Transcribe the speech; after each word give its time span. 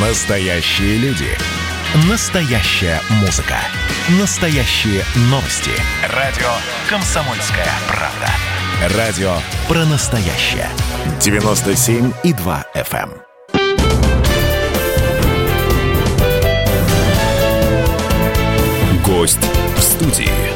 Настоящие 0.00 0.96
люди. 0.98 1.26
Настоящая 2.08 3.00
музыка. 3.20 3.56
Настоящие 4.20 5.02
новости. 5.22 5.72
Радио 6.14 6.46
«Комсомольская 6.88 7.66
правда». 7.88 8.28
Радио 8.96 9.38
про 9.66 9.84
настоящее. 9.86 10.68
97,2 11.18 12.64
FM. 12.76 13.10
эм. 13.54 13.88
Гость 19.02 19.40
в 19.76 19.80
студии. 19.80 20.47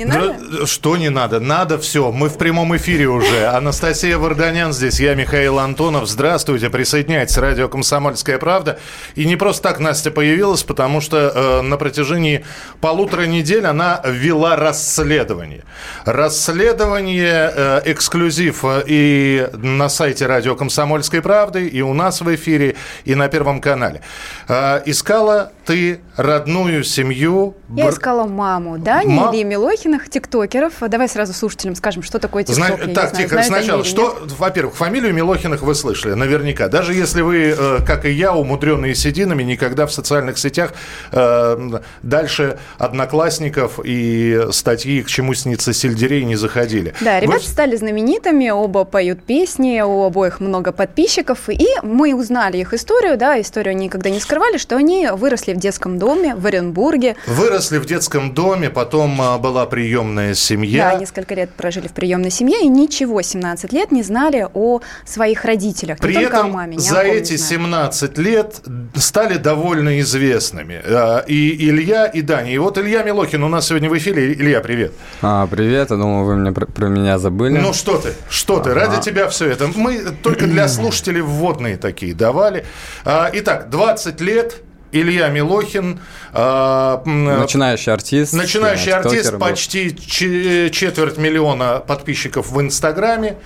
Не 0.00 0.06
надо? 0.06 0.66
Что 0.66 0.96
не 0.96 1.10
надо? 1.10 1.40
Надо 1.40 1.78
все. 1.78 2.10
Мы 2.10 2.28
в 2.30 2.38
прямом 2.38 2.74
эфире 2.76 3.06
уже. 3.08 3.46
Анастасия 3.48 4.16
Варданян 4.16 4.72
здесь, 4.72 4.98
я 4.98 5.14
Михаил 5.14 5.58
Антонов. 5.58 6.08
Здравствуйте, 6.08 6.70
присоединяйтесь. 6.70 7.36
Радио 7.36 7.68
«Комсомольская 7.68 8.38
правда». 8.38 8.78
И 9.14 9.26
не 9.26 9.36
просто 9.36 9.62
так 9.64 9.78
Настя 9.80 10.10
появилась, 10.10 10.62
потому 10.62 11.02
что 11.02 11.18
э, 11.34 11.60
на 11.60 11.76
протяжении 11.76 12.44
полутора 12.80 13.26
недель 13.26 13.66
она 13.66 14.00
вела 14.06 14.56
расследование. 14.56 15.64
Расследование 16.06 17.52
э, 17.54 17.80
эксклюзив 17.84 18.64
э, 18.64 18.82
и 18.86 19.48
на 19.52 19.88
сайте 19.88 20.26
радио 20.26 20.56
«Комсомольской 20.56 21.20
правды», 21.20 21.66
и 21.66 21.82
у 21.82 21.92
нас 21.92 22.20
в 22.22 22.34
эфире, 22.34 22.76
и 23.04 23.14
на 23.14 23.28
Первом 23.28 23.60
канале. 23.60 24.00
Э, 24.48 24.80
искала 24.86 25.52
ты 25.66 26.00
родную 26.16 26.84
семью. 26.84 27.54
Я 27.76 27.84
бр- 27.86 27.92
искала 27.94 28.26
маму, 28.26 28.78
да, 28.78 29.02
Ма- 29.04 29.30
Ильи 29.32 29.44
Милохиных, 29.90 30.08
тиктокеров. 30.08 30.74
Давай 30.88 31.08
сразу 31.08 31.32
слушателям 31.32 31.74
скажем, 31.74 32.02
что 32.02 32.18
такое 32.18 32.44
тикток. 32.44 32.64
Зна- 32.64 32.76
я 32.86 32.94
так, 32.94 33.10
знаю, 33.10 33.24
тихо, 33.28 33.42
знают 33.42 33.52
они 33.54 33.64
сначала. 33.64 33.84
Что, 33.84 34.18
во-первых, 34.38 34.74
фамилию 34.76 35.12
Милохиных 35.12 35.62
вы 35.62 35.74
слышали, 35.74 36.14
наверняка. 36.14 36.68
Даже 36.68 36.94
если 36.94 37.22
вы, 37.22 37.54
э, 37.56 37.78
как 37.86 38.04
и 38.04 38.10
я, 38.10 38.32
умудренные 38.34 38.94
сединами, 38.94 39.42
никогда 39.42 39.86
в 39.86 39.92
социальных 39.92 40.38
сетях 40.38 40.72
э, 41.12 41.80
дальше 42.02 42.58
одноклассников 42.78 43.80
и 43.82 44.40
статьи 44.52 45.02
«К 45.02 45.08
чему 45.08 45.34
снится 45.34 45.72
сельдерей» 45.72 46.24
не 46.24 46.36
заходили. 46.36 46.94
Да, 47.00 47.16
Вы 47.16 47.26
ребята 47.26 47.42
ж- 47.44 47.46
стали 47.48 47.76
знаменитыми, 47.76 48.50
оба 48.50 48.84
поют 48.84 49.22
песни, 49.22 49.80
у 49.80 50.04
обоих 50.04 50.40
много 50.40 50.72
подписчиков, 50.72 51.48
и 51.48 51.66
мы 51.82 52.14
узнали 52.14 52.58
их 52.58 52.74
историю, 52.74 53.16
да, 53.16 53.40
историю 53.40 53.72
они 53.72 53.86
никогда 53.86 54.10
не 54.10 54.20
скрывали, 54.20 54.58
что 54.58 54.76
они 54.76 55.08
выросли 55.12 55.52
в 55.52 55.56
детском 55.58 55.98
доме 55.98 56.34
в 56.34 56.46
Оренбурге, 56.46 57.16
Выросли 57.26 57.78
в 57.78 57.86
детском 57.86 58.32
доме, 58.34 58.70
потом 58.70 59.20
а, 59.20 59.38
была 59.38 59.66
приемная 59.80 60.34
семья. 60.34 60.90
да, 60.92 60.98
несколько 60.98 61.34
лет 61.34 61.50
прожили 61.54 61.88
в 61.88 61.92
приемной 61.92 62.30
семье 62.30 62.60
и 62.62 62.68
ничего 62.68 63.22
17 63.22 63.72
лет 63.72 63.90
не 63.92 64.02
знали 64.02 64.46
о 64.52 64.80
своих 65.06 65.44
родителях, 65.44 65.98
При 65.98 66.16
не 66.16 66.24
этом 66.24 66.46
о 66.46 66.48
маме, 66.50 66.78
за 66.78 67.00
эти 67.00 67.36
знали. 67.36 67.50
17 67.60 68.18
лет 68.18 68.60
стали 68.94 69.36
довольно 69.38 69.98
известными. 70.00 70.80
А, 70.84 71.24
И 71.26 71.68
Илья, 71.68 72.06
и 72.06 72.20
Даня. 72.20 72.52
И 72.52 72.58
вот 72.58 72.76
Илья 72.78 73.02
Милохин 73.02 73.42
у 73.42 73.48
нас 73.48 73.68
сегодня 73.68 73.88
в 73.88 73.96
эфире. 73.96 74.32
Илья, 74.34 74.60
привет. 74.60 74.92
А, 75.22 75.46
привет, 75.46 75.90
я 75.90 75.96
думал, 75.96 76.24
вы 76.24 76.36
мне 76.36 76.52
про, 76.52 76.66
про 76.66 76.86
меня 76.88 77.18
забыли. 77.18 77.56
Ну 77.58 77.72
что 77.72 77.96
ты, 77.98 78.12
что 78.28 78.60
ты, 78.60 78.70
Ага. 78.70 78.80
ради 78.80 79.00
тебя 79.02 79.28
все 79.28 79.46
это. 79.46 79.68
Мы 79.74 79.98
только 80.22 80.46
для 80.46 80.68
слушателей 80.68 81.22
вводные 81.22 81.76
такие 81.78 82.14
давали. 82.14 82.64
А, 83.04 83.30
Итак, 83.32 83.70
20 83.70 84.20
лет, 84.20 84.60
Илья 84.92 85.28
Милохин. 85.28 86.00
а, 86.32 87.02
м, 87.06 87.24
Начинающий 87.24 87.92
артист. 87.92 88.32
Начинающий 88.32 88.90
э, 88.92 88.94
артист, 88.96 89.38
почти 89.38 89.96
че- 89.96 90.70
четверть 90.70 91.16
миллиона 91.18 91.80
подписчиков 91.86 92.50
в 92.50 92.60
Инстаграме. 92.60 93.36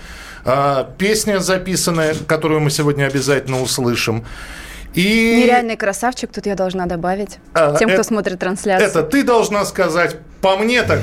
А, 0.44 0.90
Песня 0.98 1.38
записанная, 1.40 2.14
которую 2.26 2.60
мы 2.60 2.70
сегодня 2.70 3.06
обязательно 3.06 3.62
услышим. 3.62 4.24
И 4.94 5.40
Нереальный 5.42 5.76
красавчик, 5.76 6.30
тут 6.32 6.46
я 6.46 6.54
должна 6.54 6.86
добавить, 6.86 7.38
А, 7.52 7.76
тем, 7.76 7.88
кто 7.88 7.94
это- 8.00 8.04
смотрит 8.04 8.38
трансляцию. 8.38 8.88
это 8.88 9.02
ты 9.02 9.24
должна 9.24 9.64
сказать, 9.64 10.16
по 10.40 10.56
мне 10.56 10.82
так, 10.82 11.00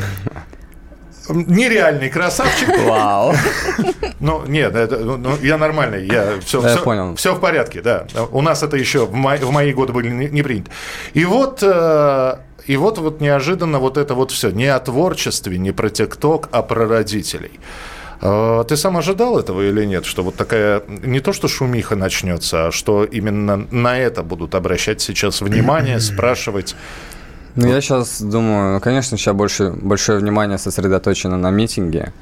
нереальный 1.29 2.09
красавчик. 2.09 2.69
Вау. 2.85 3.33
Ну, 4.19 4.43
нет, 4.47 4.75
это, 4.75 4.97
ну, 4.97 5.17
ну, 5.17 5.31
я 5.41 5.57
нормальный, 5.57 6.05
я 6.05 6.39
все, 6.45 6.61
Да, 6.61 6.69
я 6.69 6.75
все, 6.75 6.83
понял. 6.83 7.15
все 7.15 7.33
в 7.33 7.39
порядке, 7.39 7.81
да. 7.81 8.05
У 8.31 8.41
нас 8.41 8.63
это 8.63 8.77
еще 8.77 9.05
в, 9.05 9.13
мо- 9.13 9.37
в 9.37 9.51
мои 9.51 9.73
годы 9.73 9.93
были 9.93 10.09
не, 10.09 10.27
не 10.29 10.43
принято. 10.43 10.69
И 11.13 11.25
вот, 11.25 11.59
э, 11.63 12.35
и 12.67 12.77
вот, 12.77 12.97
вот 12.99 13.21
неожиданно 13.21 13.79
вот 13.79 13.97
это 13.97 14.13
вот 14.13 14.31
все, 14.31 14.51
не 14.51 14.67
о 14.67 14.79
творчестве, 14.79 15.57
не 15.57 15.71
про 15.71 15.89
ТикТок, 15.89 16.49
а 16.51 16.61
про 16.61 16.87
родителей. 16.87 17.59
Э, 18.21 18.63
Ты 18.67 18.77
сам 18.77 18.97
ожидал 18.97 19.39
этого 19.39 19.61
или 19.61 19.85
нет, 19.85 20.05
что 20.05 20.21
вот 20.23 20.35
такая, 20.35 20.83
не 20.87 21.19
то 21.19 21.33
что 21.33 21.47
шумиха 21.47 21.95
начнется, 21.95 22.67
а 22.67 22.71
что 22.71 23.03
именно 23.03 23.65
на 23.71 23.97
это 23.97 24.21
будут 24.21 24.53
обращать 24.55 25.01
сейчас 25.01 25.41
внимание, 25.41 25.99
спрашивать? 25.99 26.75
Ну, 27.55 27.67
я 27.67 27.81
сейчас 27.81 28.21
думаю, 28.21 28.73
ну, 28.75 28.79
конечно, 28.79 29.17
сейчас 29.17 29.35
больше, 29.35 29.71
большое 29.71 30.19
внимание 30.19 30.57
сосредоточено 30.57 31.37
на 31.37 31.51
митинге. 31.51 32.13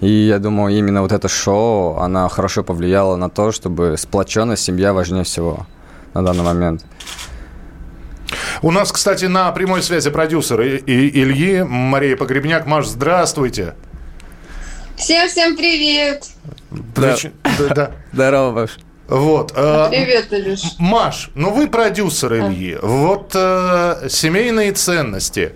И 0.00 0.08
я 0.08 0.38
думаю, 0.38 0.76
именно 0.78 1.02
вот 1.02 1.12
это 1.12 1.28
шоу, 1.28 1.98
она 1.98 2.28
хорошо 2.28 2.62
повлияла 2.62 3.16
на 3.16 3.28
то, 3.30 3.50
чтобы 3.50 3.96
сплоченность 3.98 4.62
семья 4.62 4.92
важнее 4.92 5.24
всего 5.24 5.66
на 6.14 6.22
данный 6.22 6.44
момент. 6.44 6.84
У 8.62 8.70
нас, 8.70 8.92
кстати, 8.92 9.24
на 9.26 9.50
прямой 9.52 9.82
связи 9.82 10.10
продюсер 10.10 10.60
И- 10.60 10.76
И- 10.78 11.22
Ильи, 11.22 11.62
Мария 11.62 12.16
Погребняк. 12.16 12.66
Маш, 12.66 12.86
здравствуйте. 12.86 13.74
Всем-всем 14.96 15.56
привет! 15.56 16.26
Прич- 16.94 17.32
да, 17.58 17.74
да. 17.74 17.90
Здорово, 18.12 18.52
Баш. 18.52 18.78
Вот. 19.08 19.52
э, 19.54 19.86
Привет, 19.90 20.26
Илюш. 20.32 20.60
Маш, 20.78 21.30
ну 21.34 21.50
вы 21.50 21.68
продюсер 21.68 22.34
Ильи. 22.34 22.78
Вот 22.82 23.32
э, 23.34 24.08
семейные 24.08 24.72
ценности. 24.72 25.52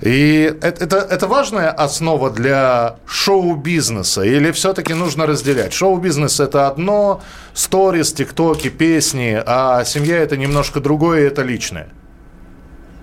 И 0.00 0.56
это, 0.62 0.84
это, 0.84 0.96
это 0.96 1.26
важная 1.26 1.70
основа 1.70 2.30
для 2.30 2.96
шоу-бизнеса? 3.06 4.22
Или 4.22 4.50
все-таки 4.50 4.94
нужно 4.94 5.26
разделять? 5.26 5.74
Шоу-бизнес– 5.74 6.40
это 6.40 6.68
одно, 6.68 7.20
сторис, 7.52 8.12
тиктоки, 8.12 8.70
песни, 8.70 9.40
а 9.44 9.84
семья– 9.84 10.16
это 10.18 10.38
немножко 10.38 10.80
другое, 10.80 11.26
это 11.26 11.42
личное. 11.42 11.88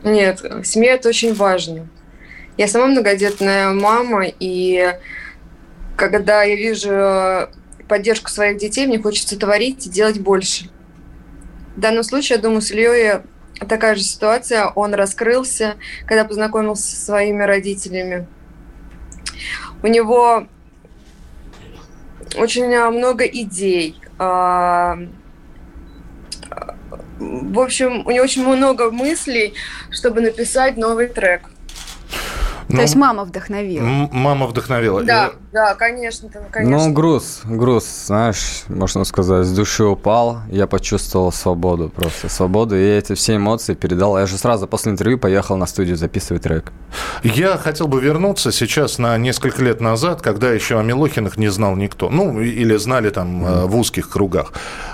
Нет, 0.04 0.44
семья 0.64 0.94
это 0.96 1.10
очень 1.10 1.36
важно. 1.36 1.88
Я 2.58 2.68
сама 2.68 2.88
многодетная 2.88 3.72
мама, 3.74 4.26
и 4.40 4.96
когда 5.96 6.42
я 6.42 6.56
вижу 6.56 7.50
поддержку 7.88 8.30
своих 8.30 8.58
детей, 8.58 8.88
мне 8.88 9.00
хочется 9.00 9.40
творить 9.40 9.88
и 9.88 9.90
делать 9.90 10.20
больше. 10.20 10.70
В 11.76 11.80
данном 11.80 12.04
случае, 12.04 12.38
я 12.38 12.42
думаю, 12.42 12.62
с 12.62 12.72
Ильей 12.72 13.22
такая 13.68 13.96
же 13.96 14.02
ситуация. 14.02 14.68
Он 14.68 14.94
раскрылся, 14.94 15.76
когда 16.06 16.26
познакомился 16.26 16.84
со 16.84 17.06
своими 17.06 17.44
родителями. 17.44 18.28
У 19.84 19.88
него 19.88 20.48
очень 22.36 22.74
а, 22.74 22.90
много 22.92 23.26
идей. 23.26 24.00
А, 24.18 24.98
В 27.20 27.60
общем, 27.60 28.06
у 28.06 28.12
него 28.12 28.24
очень 28.24 28.48
много 28.48 28.92
мыслей, 28.92 29.54
чтобы 29.92 30.22
написать 30.22 30.78
новый 30.78 31.08
трек. 31.08 31.50
То 32.70 32.82
есть 32.82 32.96
мама 32.96 33.24
вдохновила. 33.24 33.84
Ну, 33.84 34.10
мама 34.12 34.48
вдохновила. 34.48 35.04
Да, 35.04 35.32
да, 35.54 35.76
конечно, 35.76 36.30
конечно. 36.52 36.88
Ну, 36.88 36.94
груз, 36.94 37.42
груз, 37.46 37.86
знаешь, 38.08 38.64
можно 38.68 39.06
сказать, 39.06 39.46
с 39.46 39.52
души 39.54 39.84
упал. 39.84 40.40
Я 40.50 40.68
почувствовал 40.68 41.32
свободу 41.32 41.90
просто, 41.90 42.30
свободу. 42.30 42.76
И 42.76 42.84
эти 42.84 43.14
все 43.14 43.38
эмоции 43.38 43.74
передал. 43.74 44.18
Я 44.18 44.26
же 44.26 44.38
сразу 44.38 44.68
после 44.68 44.92
интервью 44.92 45.18
поехал 45.18 45.56
на 45.56 45.66
студию 45.66 45.96
записывать 45.96 46.44
трек. 46.44 46.72
Я 47.24 47.58
хотел 47.58 47.88
бы 47.88 48.02
вернуться 48.02 48.52
сейчас 48.52 48.98
на 49.00 49.18
несколько 49.18 49.64
лет 49.64 49.80
назад, 49.82 50.22
когда 50.22 50.52
еще 50.52 50.78
о 50.80 50.84
Милохиных 50.84 51.38
не 51.38 51.48
знал 51.50 51.76
никто. 51.76 52.10
Ну, 52.10 52.42
или 52.42 52.76
знали 52.78 53.10
там 53.10 53.46
э, 53.46 53.66
в 53.66 53.78
узких 53.78 54.10
кругах. 54.10 54.52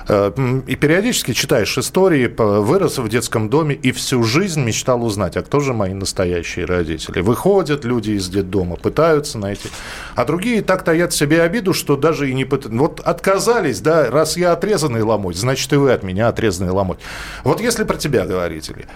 Э, 0.08 0.32
И 0.68 0.76
периодически 0.76 1.34
читаешь 1.34 1.78
истории, 1.78 2.28
вырос 2.38 3.00
в 3.00 3.10
детском 3.10 3.50
доме 3.50 3.74
и 3.76 3.92
всю 3.92 4.24
жизнь 4.24 4.62
мечтал 4.64 5.04
узнать, 5.04 5.38
а 5.38 5.42
кто 5.42 5.60
же 5.60 5.74
мои 5.74 5.94
настоящие 5.94 6.66
родители. 6.66 7.22
Выходят 7.64 7.86
люди 7.86 8.12
из 8.12 8.28
детдома, 8.28 8.76
пытаются 8.76 9.38
найти. 9.38 9.70
А 10.16 10.26
другие 10.26 10.62
так 10.62 10.84
таят 10.84 11.14
себе 11.14 11.42
обиду, 11.44 11.74
что 11.74 11.96
даже 11.96 12.30
и 12.30 12.34
не 12.34 12.44
пытаются. 12.44 12.78
Вот 12.78 13.00
отказались, 13.00 13.80
да, 13.80 14.12
раз 14.12 14.36
я 14.36 14.52
отрезанный 14.52 15.02
ломоть, 15.02 15.38
значит 15.38 15.72
и 15.72 15.78
вы 15.78 15.94
от 15.94 16.04
меня 16.04 16.28
отрезанный 16.28 16.72
ломоть. 16.72 17.00
Вот 17.46 17.62
если 17.62 17.86
про 17.86 17.96
тебя 17.96 18.26
говорить, 18.26 18.70
Илья, 18.70 18.88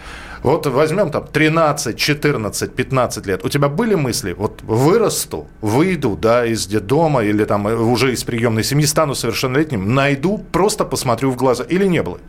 вот 0.43 0.67
возьмем 0.67 1.11
там 1.11 1.25
13, 1.31 1.97
14, 1.97 2.75
15 2.75 3.25
лет. 3.25 3.45
У 3.45 3.47
тебя 3.47 3.69
были 3.69 3.95
мысли, 3.95 4.33
вот 4.33 4.61
вырасту, 4.63 5.47
выйду, 5.61 6.17
да, 6.21 6.45
из 6.45 6.67
детдома 6.67 7.23
или 7.23 7.45
там 7.45 7.69
э, 7.69 7.75
уже 7.75 8.11
из 8.11 8.25
приемной 8.25 8.65
семьи, 8.65 8.85
стану 8.85 9.15
совершеннолетним, 9.15 9.95
найду, 9.95 10.43
просто 10.51 10.83
посмотрю 10.83 11.31
в 11.31 11.37
глаза. 11.37 11.63
Или 11.63 11.85
не 11.85 12.03
было? 12.03 12.19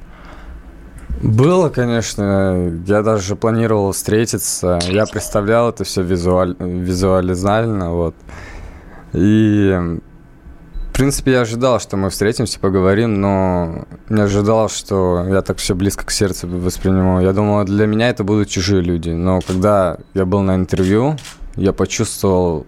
Было, 1.23 1.69
конечно. 1.69 2.81
Я 2.87 3.03
даже 3.03 3.37
планировал 3.37 3.93
встретиться. 3.93 4.79
Я 4.89 5.07
представлял 5.07 5.71
это 5.71 5.85
все 5.85 6.03
визуаль... 6.03 6.57
визуализально, 6.59 7.93
вот. 7.93 8.15
И 9.13 9.99
принципе, 10.99 11.31
я 11.31 11.43
ожидал, 11.43 11.79
что 11.79 11.97
мы 11.97 12.11
встретимся, 12.11 12.59
поговорим, 12.59 13.21
но 13.21 13.85
не 14.09 14.21
ожидал, 14.21 14.69
что 14.69 15.25
я 15.29 15.43
так 15.43 15.59
все 15.59 15.77
близко 15.77 16.05
к 16.05 16.11
сердцу 16.11 16.49
воспринимаю. 16.49 17.25
Я 17.25 17.33
думал, 17.33 17.65
для 17.65 17.87
меня 17.87 18.09
это 18.09 18.25
будут 18.25 18.49
чужие 18.49 18.83
люди. 18.83 19.11
Но 19.11 19.39
когда 19.41 19.99
я 20.15 20.27
был 20.27 20.41
на 20.41 20.57
интервью, 20.57 21.17
я 21.55 21.73
почувствовал 21.73 22.67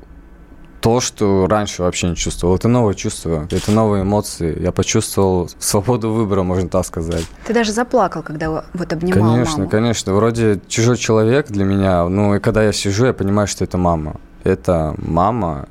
то, 0.81 1.01
что 1.01 1.47
раньше 1.47 1.83
вообще 1.83 2.09
не 2.09 2.17
чувствовал. 2.17 2.57
Это 2.57 2.69
новое 2.69 2.95
чувство, 2.95 3.47
это 3.51 3.71
новые 3.71 4.03
эмоции. 4.03 4.61
Я 4.61 4.73
почувствовал 4.73 5.51
свободу 5.59 6.11
выбора, 6.11 6.43
можно 6.43 6.69
так 6.69 6.87
сказать. 6.87 7.27
Ты 7.47 7.55
даже 7.55 7.73
заплакал, 7.73 8.23
когда 8.23 8.65
вот 8.73 8.93
обнимал 8.93 9.35
Конечно, 9.35 9.59
маму. 9.59 9.71
конечно. 9.71 10.15
Вроде 10.15 10.61
чужой 10.69 10.97
человек 10.97 11.49
для 11.49 11.65
меня. 11.65 12.09
Ну, 12.09 12.35
и 12.35 12.41
когда 12.41 12.63
я 12.63 12.73
сижу, 12.73 13.07
я 13.07 13.13
понимаю, 13.13 13.47
что 13.47 13.65
это 13.65 13.79
мама. 13.79 14.17
Это 14.45 14.95
мама, 14.97 15.69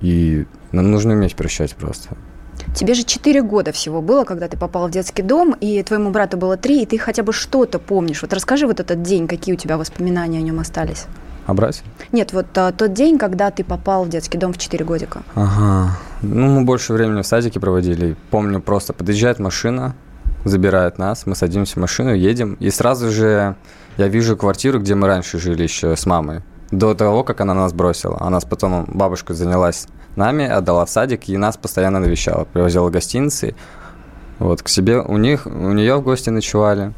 и 0.00 0.46
нужно 0.72 1.14
уметь 1.14 1.34
прощать 1.34 1.74
просто. 1.74 2.10
Тебе 2.74 2.94
же 2.94 3.04
4 3.04 3.42
года 3.42 3.72
всего 3.72 4.00
было, 4.00 4.24
когда 4.24 4.48
ты 4.48 4.56
попал 4.56 4.88
в 4.88 4.90
детский 4.90 5.22
дом, 5.22 5.54
и 5.60 5.82
твоему 5.82 6.10
брату 6.10 6.36
было 6.36 6.56
3, 6.56 6.82
и 6.82 6.86
ты 6.86 6.98
хотя 6.98 7.22
бы 7.22 7.32
что-то 7.32 7.78
помнишь. 7.78 8.22
Вот 8.22 8.32
расскажи 8.32 8.66
вот 8.66 8.80
этот 8.80 9.02
день, 9.02 9.28
какие 9.28 9.54
у 9.54 9.58
тебя 9.58 9.76
воспоминания 9.76 10.38
о 10.38 10.42
нем 10.42 10.60
остались. 10.60 11.06
А? 11.46 11.54
Нет, 12.12 12.32
вот 12.32 12.46
а, 12.56 12.72
тот 12.72 12.92
день, 12.92 13.18
когда 13.18 13.50
ты 13.50 13.62
попал 13.64 14.04
в 14.04 14.08
детский 14.08 14.38
дом 14.38 14.52
в 14.52 14.58
4 14.58 14.84
годика. 14.84 15.22
Ага. 15.34 15.96
Ну, 16.22 16.46
мы 16.48 16.64
больше 16.64 16.92
времени 16.92 17.22
в 17.22 17.26
садике 17.26 17.60
проводили. 17.60 18.16
Помню, 18.30 18.60
просто 18.60 18.92
подъезжает 18.92 19.38
машина, 19.38 19.94
забирает 20.44 20.98
нас, 20.98 21.26
мы 21.26 21.34
садимся 21.34 21.74
в 21.74 21.76
машину, 21.76 22.14
едем, 22.14 22.54
и 22.54 22.70
сразу 22.70 23.10
же 23.10 23.56
я 23.96 24.08
вижу 24.08 24.36
квартиру, 24.36 24.80
где 24.80 24.94
мы 24.94 25.06
раньше 25.06 25.38
жили 25.38 25.62
еще 25.62 25.96
с 25.96 26.04
мамой. 26.06 26.42
До 26.70 26.94
того, 26.94 27.22
как 27.22 27.40
она 27.40 27.54
нас 27.54 27.72
бросила. 27.72 28.18
Она 28.20 28.40
потом, 28.40 28.86
бабушка 28.88 29.34
занялась 29.34 29.86
нами, 30.16 30.46
отдала 30.46 30.84
в 30.84 30.90
садик 30.90 31.28
и 31.28 31.36
нас 31.36 31.56
постоянно 31.56 32.00
навещала. 32.00 32.44
Привозила 32.44 32.90
гостиницы. 32.90 33.54
Вот, 34.38 34.62
к 34.62 34.68
себе, 34.68 35.00
у 35.00 35.16
них, 35.16 35.46
у 35.46 35.72
нее 35.72 35.96
в 35.96 36.02
гости 36.02 36.30
ночевали, 36.30 36.92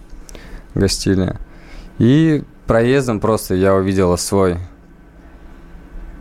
гостили. 0.74 1.36
И 1.98 2.42
проездом 2.68 3.18
просто 3.18 3.56
я 3.56 3.74
увидела 3.74 4.14
свой 4.14 4.58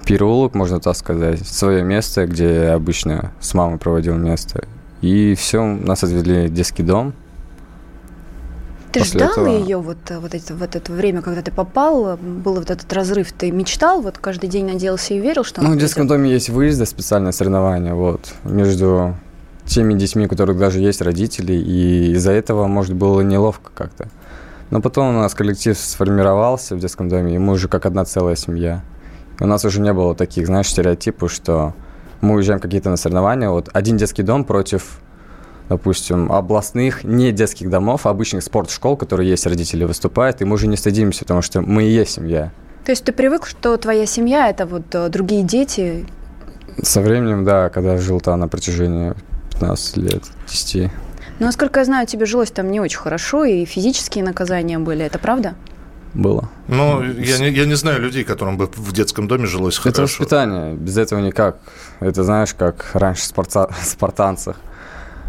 переулок, 0.06 0.56
можно 0.56 0.80
так 0.80 0.96
сказать, 0.96 1.46
свое 1.46 1.84
место, 1.84 2.26
где 2.26 2.64
я 2.64 2.74
обычно 2.74 3.34
с 3.40 3.54
мамой 3.54 3.78
проводил 3.78 4.16
место. 4.16 4.68
И 5.02 5.36
все, 5.36 5.64
нас 5.64 6.04
отвели 6.04 6.48
в 6.48 6.54
детский 6.54 6.82
дом. 6.82 7.14
Ты 8.94 9.02
После 9.02 9.20
ждал 9.20 9.32
этого... 9.32 9.48
ее 9.50 9.78
вот, 9.78 9.98
вот, 10.10 10.34
это, 10.34 10.56
вот 10.56 10.76
это 10.76 10.92
время, 10.94 11.22
когда 11.22 11.42
ты 11.42 11.52
попал, 11.52 12.18
был 12.18 12.56
вот 12.56 12.72
этот 12.72 12.92
разрыв, 12.94 13.34
ты 13.34 13.52
мечтал, 13.52 14.02
вот 14.02 14.18
каждый 14.18 14.50
день 14.50 14.66
надеялся 14.66 15.14
и 15.14 15.20
верил, 15.20 15.44
что... 15.44 15.62
Ну, 15.62 15.74
в 15.74 15.78
детском 15.78 16.08
доме 16.08 16.32
есть 16.32 16.50
выезды, 16.50 16.86
специальные 16.86 17.34
соревнования, 17.34 17.94
вот, 17.94 18.34
между 18.46 19.16
теми 19.66 19.94
детьми, 19.94 20.26
у 20.26 20.30
которых 20.30 20.58
даже 20.58 20.80
есть 20.80 21.02
родители, 21.02 21.54
и 21.54 22.14
из-за 22.14 22.32
этого, 22.32 22.68
может, 22.68 22.96
было 22.96 23.20
неловко 23.20 23.72
как-то. 23.76 24.08
Но 24.70 24.82
потом 24.82 25.16
у 25.16 25.20
нас 25.20 25.34
коллектив 25.34 25.78
сформировался 25.78 26.76
в 26.76 26.80
детском 26.80 27.08
доме, 27.08 27.36
и 27.36 27.38
мы 27.38 27.54
уже 27.54 27.68
как 27.68 27.86
одна 27.86 28.04
целая 28.06 28.36
семья. 28.36 28.84
У 29.40 29.46
нас 29.46 29.64
уже 29.64 29.80
не 29.80 29.94
было 29.94 30.16
таких, 30.16 30.48
знаешь, 30.48 30.68
стереотипов, 30.68 31.32
что 31.32 31.74
мы 32.22 32.36
уезжаем 32.36 32.60
какие-то 32.60 32.90
на 32.90 32.98
соревнования. 32.98 33.50
Вот 33.50 33.70
один 33.72 33.98
детский 33.98 34.24
дом 34.24 34.44
против, 34.44 35.00
допустим, 35.70 36.32
областных 36.32 37.04
не 37.04 37.32
детских 37.32 37.70
домов, 37.70 38.06
а 38.06 38.10
обычных 38.10 38.44
спортшкол, 38.44 38.98
которые 38.98 39.30
есть, 39.30 39.46
родители 39.46 39.84
выступают, 39.84 40.42
и 40.42 40.46
мы 40.46 40.56
уже 40.56 40.68
не 40.68 40.76
стыдимся, 40.76 41.20
потому 41.22 41.42
что 41.42 41.62
мы 41.62 41.84
и 41.84 41.90
есть 41.90 42.12
семья. 42.12 42.52
То 42.84 42.92
есть 42.92 43.04
ты 43.04 43.12
привык, 43.12 43.46
что 43.46 43.78
твоя 43.78 44.06
семья– 44.06 44.50
это 44.50 44.66
вот 44.66 44.94
э, 44.94 45.10
другие 45.10 45.44
дети? 45.44 46.06
Со 46.82 47.02
временем, 47.02 47.44
да, 47.44 47.70
когда 47.70 47.98
жил 47.98 48.22
там 48.22 48.40
на 48.40 48.48
протяжении 48.48 49.14
15 49.52 49.98
лет, 49.98 50.24
10. 50.48 50.90
Ну, 51.40 51.46
насколько 51.46 51.80
я 51.80 51.86
знаю, 51.86 52.08
тебе 52.08 52.26
жилось 52.26 52.52
там 52.52 52.72
не 52.72 52.80
очень 52.80 52.98
хорошо, 52.98 53.46
и 53.46 53.66
физические 53.66 54.24
наказания 54.24 54.80
были, 54.80 55.06
это 55.06 55.20
правда? 55.20 55.54
Было. 56.14 56.50
Ну, 56.68 57.04
я 57.04 57.38
не, 57.38 57.50
я 57.50 57.66
не 57.66 57.76
знаю 57.76 58.02
людей, 58.02 58.24
которым 58.24 58.58
бы 58.58 58.68
в 58.76 58.92
детском 58.92 59.28
доме 59.28 59.46
жилось 59.46 59.78
хорошо. 59.78 59.90
Это 59.90 60.02
воспитание, 60.02 60.74
без 60.74 60.98
этого 60.98 61.20
никак. 61.20 61.60
Это 62.00 62.24
знаешь, 62.24 62.56
как 62.56 62.90
раньше 62.94 63.24
спорта, 63.24 63.70
спартанцах. 63.84 64.56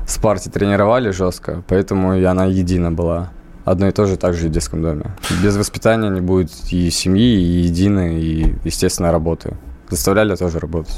В 0.06 0.10
спарте 0.10 0.49
тренировали 0.49 1.10
жестко, 1.10 1.62
поэтому 1.69 2.14
и 2.14 2.25
она 2.25 2.46
едина 2.46 2.90
была. 2.90 3.31
Одно 3.66 3.88
и 3.88 3.93
то 3.93 4.06
же 4.06 4.16
также 4.16 4.46
и 4.46 4.49
в 4.49 4.52
детском 4.52 4.81
доме. 4.81 5.11
Без 5.43 5.54
воспитания 5.56 6.08
не 6.08 6.22
будет 6.22 6.50
и 6.70 6.88
семьи, 6.88 7.38
и 7.38 7.66
единой, 7.66 8.22
и, 8.22 8.54
естественно, 8.64 9.12
работы. 9.12 9.58
Заставляли 9.90 10.37
тоже 10.37 10.58
работать. 10.58 10.96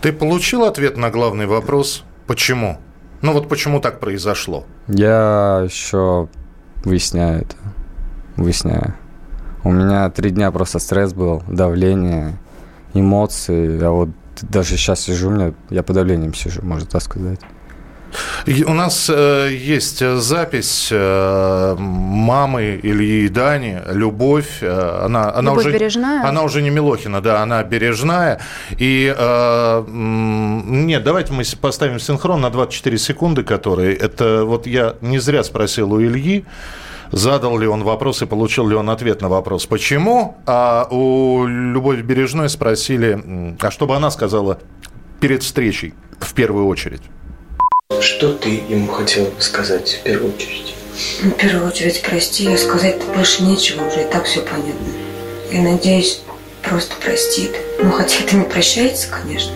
Ты 0.00 0.12
получил 0.12 0.62
ответ 0.64 0.96
на 0.96 1.10
главный 1.10 1.46
вопрос 1.46 2.04
«Почему?» 2.28 2.78
Ну 3.22 3.32
вот 3.32 3.48
почему 3.48 3.80
так 3.80 4.00
произошло? 4.00 4.64
Я 4.88 5.62
еще 5.64 6.28
выясняю 6.84 7.42
это. 7.42 7.56
Выясняю. 8.36 8.94
У 9.62 9.70
меня 9.70 10.10
три 10.10 10.30
дня 10.30 10.50
просто 10.50 10.80
стресс 10.80 11.14
был, 11.14 11.42
давление, 11.46 12.36
эмоции. 12.94 13.80
А 13.80 13.90
вот 13.90 14.08
даже 14.42 14.76
сейчас 14.76 15.02
сижу, 15.02 15.28
у 15.28 15.30
меня, 15.30 15.54
я 15.70 15.84
под 15.84 15.94
давлением 15.94 16.34
сижу, 16.34 16.62
можно 16.62 16.88
так 16.88 17.00
сказать. 17.02 17.38
У 18.66 18.74
нас 18.74 19.10
э, 19.12 19.50
есть 19.52 20.04
запись 20.04 20.88
э, 20.90 21.76
мамы 21.78 22.80
Ильи 22.82 23.26
и 23.26 23.28
Дани 23.28 23.80
«Любовь». 23.90 24.58
Э, 24.62 25.04
она, 25.04 25.32
она 25.32 25.50
Любовь 25.50 25.66
уже, 25.66 25.72
бережная? 25.72 26.28
Она 26.28 26.42
уже 26.42 26.62
не 26.62 26.70
Милохина, 26.70 27.20
да, 27.20 27.42
она 27.42 27.62
бережная. 27.62 28.40
И 28.76 29.14
э, 29.16 29.84
нет, 29.88 31.04
давайте 31.04 31.32
мы 31.32 31.44
поставим 31.60 31.98
синхрон 31.98 32.40
на 32.40 32.50
24 32.50 32.98
секунды, 32.98 33.44
которые... 33.44 33.96
Это 33.96 34.44
вот 34.44 34.66
я 34.66 34.96
не 35.00 35.18
зря 35.18 35.44
спросил 35.44 35.92
у 35.92 36.02
Ильи, 36.02 36.44
задал 37.12 37.58
ли 37.58 37.66
он 37.66 37.82
вопрос 37.84 38.22
и 38.22 38.26
получил 38.26 38.68
ли 38.68 38.74
он 38.74 38.90
ответ 38.90 39.22
на 39.22 39.28
вопрос 39.28 39.66
«Почему?», 39.66 40.36
а 40.46 40.86
у 40.90 41.46
Любовь 41.46 42.00
Бережной 42.00 42.48
спросили, 42.48 43.56
а 43.60 43.70
что 43.70 43.86
бы 43.86 43.96
она 43.96 44.10
сказала 44.10 44.58
перед 45.20 45.42
встречей 45.42 45.94
в 46.18 46.34
первую 46.34 46.66
очередь. 46.66 47.02
Что 48.00 48.32
ты 48.34 48.50
ему 48.68 48.88
хотела 48.88 49.26
бы 49.26 49.40
сказать 49.40 49.98
в 50.00 50.02
первую 50.02 50.34
очередь? 50.34 50.74
Ну, 51.22 51.30
в 51.30 51.34
первую 51.34 51.68
очередь, 51.68 52.02
прости, 52.02 52.56
сказать 52.56 53.02
больше 53.14 53.42
нечего, 53.42 53.86
уже 53.86 54.02
и 54.02 54.10
так 54.10 54.24
все 54.24 54.40
понятно. 54.40 54.92
Я 55.50 55.62
надеюсь, 55.62 56.20
просто 56.62 56.94
простит. 56.96 57.50
Ну, 57.78 57.90
хотя 57.90 58.24
это 58.24 58.36
не 58.36 58.44
прощается, 58.44 59.08
конечно. 59.08 59.52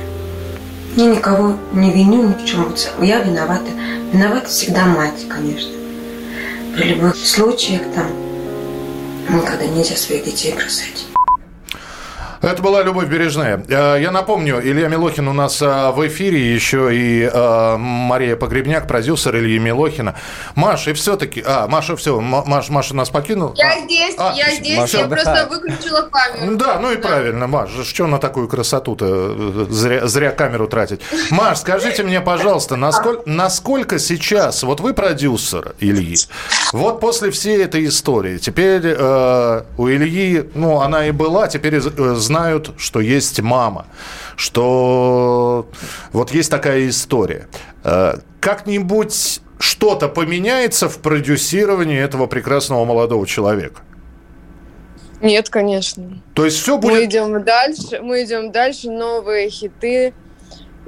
Я 0.96 1.06
никого 1.06 1.56
не 1.72 1.90
виню 1.90 2.28
ни 2.28 2.32
в 2.32 2.46
чем. 2.46 2.74
Я 3.00 3.20
виновата. 3.20 3.70
Виновата 4.12 4.48
всегда 4.48 4.86
мать, 4.86 5.26
конечно. 5.28 5.72
При 6.74 6.84
любых 6.88 7.16
случаях 7.16 7.82
там 7.94 8.10
никогда 9.28 9.66
нельзя 9.66 9.96
своих 9.96 10.24
детей 10.24 10.54
бросать. 10.54 11.06
Это 12.42 12.62
была 12.62 12.82
Любовь 12.82 13.06
Бережная. 13.08 13.62
Э, 13.68 13.96
я 14.00 14.10
напомню, 14.10 14.60
Илья 14.62 14.88
Милохин 14.88 15.28
у 15.28 15.32
нас 15.32 15.60
э, 15.62 15.90
в 15.90 16.06
эфире, 16.06 16.54
еще 16.54 16.94
и 16.94 17.28
э, 17.32 17.76
Мария 17.78 18.36
Погребняк, 18.36 18.86
продюсер 18.86 19.36
Ильи 19.36 19.58
Милохина. 19.58 20.14
Маша, 20.54 20.90
и 20.90 20.94
все-таки... 20.94 21.42
А, 21.46 21.66
Маша, 21.66 21.96
все, 21.96 22.20
Маша, 22.20 22.72
Маша 22.72 22.94
нас 22.94 23.10
покинула. 23.10 23.54
Я 23.56 23.72
а, 23.72 23.80
здесь, 23.80 24.14
а, 24.18 24.34
я 24.36 24.50
здесь, 24.50 24.78
Маша 24.78 24.98
я 24.98 25.04
отдыхает. 25.04 25.48
просто 25.48 25.48
выключила 25.48 26.02
камеру. 26.02 26.56
Да, 26.56 26.78
ну 26.78 26.92
и 26.92 26.96
да. 26.96 27.08
правильно, 27.08 27.46
Маша, 27.46 27.84
что 27.84 28.06
на 28.06 28.18
такую 28.18 28.48
красоту-то 28.48 29.66
зря, 29.70 30.06
зря 30.06 30.30
камеру 30.30 30.68
тратить. 30.68 31.00
Маш, 31.30 31.58
скажите 31.58 32.02
мне, 32.02 32.20
пожалуйста, 32.20 32.76
насколько, 32.76 33.22
насколько 33.26 33.98
сейчас, 33.98 34.62
вот 34.62 34.80
вы 34.80 34.92
продюсер 34.94 35.74
Ильи, 35.80 36.16
вот 36.72 37.00
после 37.00 37.30
всей 37.30 37.62
этой 37.62 37.86
истории, 37.86 38.38
теперь 38.38 38.82
э, 38.84 39.62
у 39.78 39.88
Ильи, 39.88 40.48
ну, 40.54 40.80
она 40.80 41.06
и 41.06 41.10
была, 41.10 41.48
теперь 41.48 41.80
знают, 42.26 42.72
что 42.76 43.00
есть 43.00 43.40
мама, 43.40 43.86
что 44.36 45.68
вот 46.12 46.30
есть 46.32 46.50
такая 46.50 46.88
история. 46.88 47.48
Э, 47.84 48.18
как-нибудь 48.40 49.40
что-то 49.58 50.08
поменяется 50.08 50.88
в 50.88 50.98
продюсировании 50.98 51.98
этого 51.98 52.26
прекрасного 52.26 52.84
молодого 52.84 53.26
человека? 53.26 53.80
Нет, 55.22 55.48
конечно. 55.48 56.22
То 56.34 56.44
есть 56.44 56.58
все 56.58 56.76
будет... 56.76 56.92
Мы 56.92 57.04
идем 57.06 57.42
дальше, 57.42 58.00
мы 58.02 58.24
идем 58.24 58.52
дальше, 58.52 58.90
новые 58.90 59.48
хиты, 59.48 60.12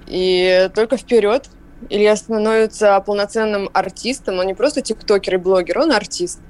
и 0.06 0.70
только 0.74 0.96
вперед. 0.96 1.48
Илья 1.90 2.16
становится 2.16 2.98
полноценным 3.00 3.70
артистом, 3.72 4.38
он 4.38 4.46
не 4.46 4.54
просто 4.54 4.82
тиктокер 4.82 5.34
и 5.34 5.36
блогер, 5.36 5.78
он 5.78 5.92
артист. 5.92 6.40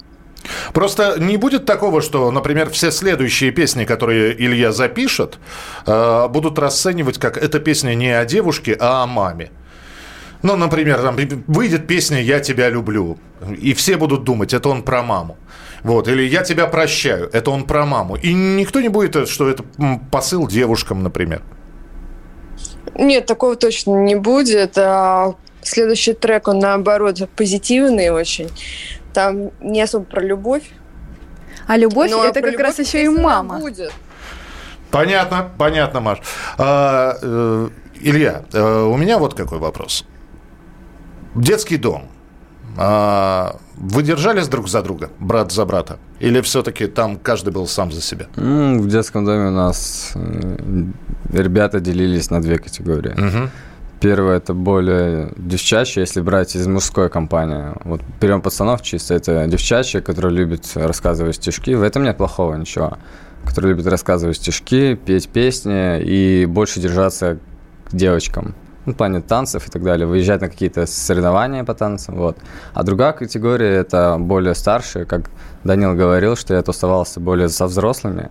Просто 0.72 1.16
не 1.18 1.36
будет 1.36 1.66
такого, 1.66 2.00
что, 2.00 2.30
например, 2.30 2.70
все 2.70 2.90
следующие 2.90 3.50
песни, 3.50 3.84
которые 3.84 4.34
Илья 4.40 4.72
запишет, 4.72 5.38
э, 5.86 6.28
будут 6.28 6.58
расценивать 6.58 7.18
как 7.18 7.36
эта 7.36 7.58
песня 7.58 7.94
не 7.94 8.10
о 8.10 8.24
девушке, 8.24 8.76
а 8.78 9.02
о 9.02 9.06
маме. 9.06 9.50
Ну, 10.42 10.56
например, 10.56 11.02
там 11.02 11.16
выйдет 11.48 11.86
песня 11.86 12.22
«Я 12.22 12.40
тебя 12.40 12.70
люблю», 12.70 13.18
и 13.60 13.74
все 13.74 13.96
будут 13.96 14.24
думать, 14.24 14.54
это 14.54 14.68
он 14.68 14.82
про 14.82 15.02
маму. 15.02 15.36
Вот, 15.82 16.06
или 16.08 16.22
«Я 16.22 16.42
тебя 16.42 16.66
прощаю», 16.66 17.28
это 17.32 17.50
он 17.50 17.64
про 17.64 17.84
маму. 17.84 18.16
И 18.16 18.32
никто 18.32 18.80
не 18.80 18.88
будет, 18.88 19.28
что 19.28 19.48
это 19.48 19.64
посыл 20.12 20.46
девушкам, 20.46 21.02
например. 21.02 21.42
Нет, 22.94 23.26
такого 23.26 23.56
точно 23.56 23.96
не 23.96 24.14
будет. 24.14 24.78
А 24.78 25.34
следующий 25.62 26.14
трек, 26.14 26.48
он 26.48 26.58
наоборот 26.58 27.28
позитивный 27.36 28.10
очень. 28.10 28.48
Там 29.12 29.50
не 29.60 29.80
особо 29.82 30.04
про 30.04 30.20
любовь. 30.20 30.70
А 31.66 31.76
любовь 31.76 32.10
Но 32.10 32.24
это 32.24 32.40
как 32.40 32.52
любовь, 32.52 32.66
раз 32.66 32.78
еще 32.78 33.04
и 33.04 33.08
мама. 33.08 33.58
Будет. 33.58 33.92
Понятно, 34.90 35.50
понятно, 35.58 36.00
Маш. 36.00 36.18
А, 36.56 37.16
э, 37.20 37.68
Илья, 38.00 38.42
э, 38.52 38.82
у 38.82 38.96
меня 38.96 39.18
вот 39.18 39.34
какой 39.34 39.58
вопрос. 39.58 40.04
Детский 41.34 41.76
дом. 41.76 42.08
А, 42.76 43.56
вы 43.76 44.02
держались 44.02 44.48
друг 44.48 44.68
за 44.68 44.82
друга, 44.82 45.10
брат 45.18 45.52
за 45.52 45.64
брата? 45.64 45.98
Или 46.20 46.40
все-таки 46.40 46.86
там 46.86 47.18
каждый 47.18 47.52
был 47.52 47.66
сам 47.66 47.92
за 47.92 48.00
себя? 48.00 48.26
Ну, 48.36 48.80
в 48.80 48.88
детском 48.88 49.24
доме 49.24 49.48
у 49.48 49.50
нас 49.50 50.12
э, 50.14 50.58
ребята 51.32 51.80
делились 51.80 52.30
на 52.30 52.40
две 52.40 52.58
категории. 52.58 53.12
Угу. 53.12 53.50
Первое 54.00 54.36
это 54.36 54.54
более 54.54 55.32
девчачье, 55.36 56.02
если 56.02 56.20
брать 56.20 56.54
из 56.54 56.66
мужской 56.66 57.08
компании. 57.08 57.72
Вот 57.84 58.00
берем 58.20 58.42
пацанов 58.42 58.82
чисто, 58.82 59.14
это 59.14 59.46
девчачье, 59.48 60.00
которые 60.00 60.32
любят 60.32 60.64
рассказывать 60.74 61.36
стишки. 61.36 61.74
В 61.74 61.82
этом 61.82 62.04
нет 62.04 62.16
плохого 62.16 62.54
ничего. 62.54 62.98
Которые 63.44 63.72
любят 63.74 63.86
рассказывать 63.86 64.36
стишки, 64.36 64.94
петь 64.94 65.28
песни 65.28 66.00
и 66.00 66.46
больше 66.46 66.80
держаться 66.80 67.38
к 67.90 67.94
девочкам. 67.94 68.54
Ну, 68.88 68.94
в 68.94 68.96
плане 68.96 69.20
танцев 69.20 69.68
и 69.68 69.70
так 69.70 69.82
далее, 69.82 70.06
выезжать 70.06 70.40
на 70.40 70.48
какие-то 70.48 70.86
соревнования 70.86 71.64
по 71.64 71.74
танцам, 71.74 72.14
вот. 72.14 72.38
А 72.72 72.82
другая 72.84 73.12
категория– 73.12 73.74
это 73.80 74.16
более 74.18 74.54
старшие, 74.54 75.04
как 75.04 75.28
Данил 75.62 75.94
говорил, 75.94 76.36
что 76.36 76.54
я 76.54 76.62
тусовался 76.62 77.20
более 77.20 77.50
со 77.50 77.66
взрослыми, 77.66 78.30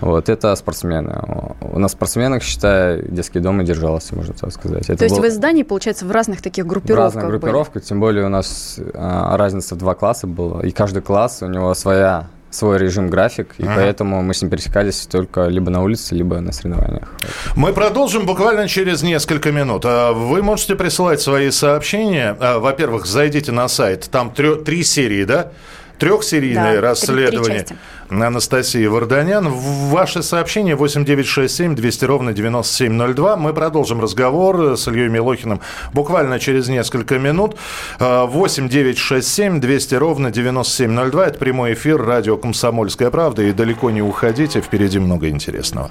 вот, 0.00 0.28
это 0.28 0.54
спортсмены. 0.56 1.22
У 1.60 1.78
нас 1.78 1.92
спортсменах, 1.92 2.42
считай, 2.42 3.02
детский 3.08 3.40
дом 3.40 3.60
и 3.60 3.64
держался, 3.64 4.14
можно 4.14 4.34
так 4.34 4.52
сказать. 4.52 4.84
Это 4.84 4.96
То 4.96 5.04
есть 5.04 5.16
был... 5.16 5.24
в 5.24 5.28
издании, 5.28 5.62
получается, 5.62 6.06
в 6.06 6.10
разных 6.10 6.42
таких 6.42 6.66
группировках 6.66 7.12
В 7.12 7.16
разных 7.16 7.30
группировках, 7.30 7.74
были. 7.74 7.84
тем 7.84 8.00
более 8.00 8.26
у 8.26 8.28
нас 8.28 8.78
а, 8.94 9.36
разница 9.36 9.74
в 9.74 9.78
два 9.78 9.94
класса 9.94 10.26
была, 10.26 10.62
и 10.62 10.70
каждый 10.70 11.02
класс, 11.02 11.42
у 11.42 11.46
него 11.46 11.74
своя 11.74 12.28
свой 12.50 12.78
режим 12.78 13.10
график, 13.10 13.54
и 13.58 13.62
ага. 13.62 13.74
поэтому 13.76 14.22
мы 14.22 14.34
с 14.34 14.42
ним 14.42 14.50
пересекались 14.50 15.06
только 15.06 15.46
либо 15.46 15.70
на 15.70 15.82
улице, 15.82 16.14
либо 16.14 16.40
на 16.40 16.52
соревнованиях. 16.52 17.08
Мы 17.54 17.72
продолжим 17.72 18.26
буквально 18.26 18.66
через 18.66 19.02
несколько 19.02 19.52
минут. 19.52 19.84
А 19.84 20.12
вы 20.12 20.42
можете 20.42 20.74
присылать 20.74 21.20
свои 21.20 21.50
сообщения. 21.50 22.36
А, 22.40 22.58
во-первых, 22.58 23.06
зайдите 23.06 23.52
на 23.52 23.68
сайт, 23.68 24.08
там 24.10 24.32
три 24.32 24.82
серии, 24.82 25.24
да? 25.24 25.52
Трехсерийное 25.98 26.76
да, 26.76 26.80
расследование. 26.80 27.62
Три, 27.62 27.76
три 27.76 27.76
Анастасии 28.10 28.86
Варданян. 28.86 29.48
Ваше 29.48 30.22
сообщение 30.22 30.76
8967 30.76 31.74
200 31.74 32.04
ровно 32.04 32.32
9702. 32.32 33.36
Мы 33.36 33.52
продолжим 33.54 34.00
разговор 34.00 34.76
с 34.76 34.88
Ильей 34.88 35.08
Милохиным 35.08 35.60
буквально 35.92 36.38
через 36.38 36.68
несколько 36.68 37.18
минут. 37.18 37.56
8967 37.98 39.60
200 39.60 39.94
ровно 39.94 40.30
9702. 40.30 41.26
Это 41.26 41.38
прямой 41.38 41.74
эфир 41.74 42.02
радио 42.02 42.36
«Комсомольская 42.36 43.10
правда». 43.10 43.42
И 43.42 43.52
далеко 43.52 43.90
не 43.90 44.02
уходите, 44.02 44.60
впереди 44.60 44.98
много 44.98 45.28
интересного. 45.28 45.90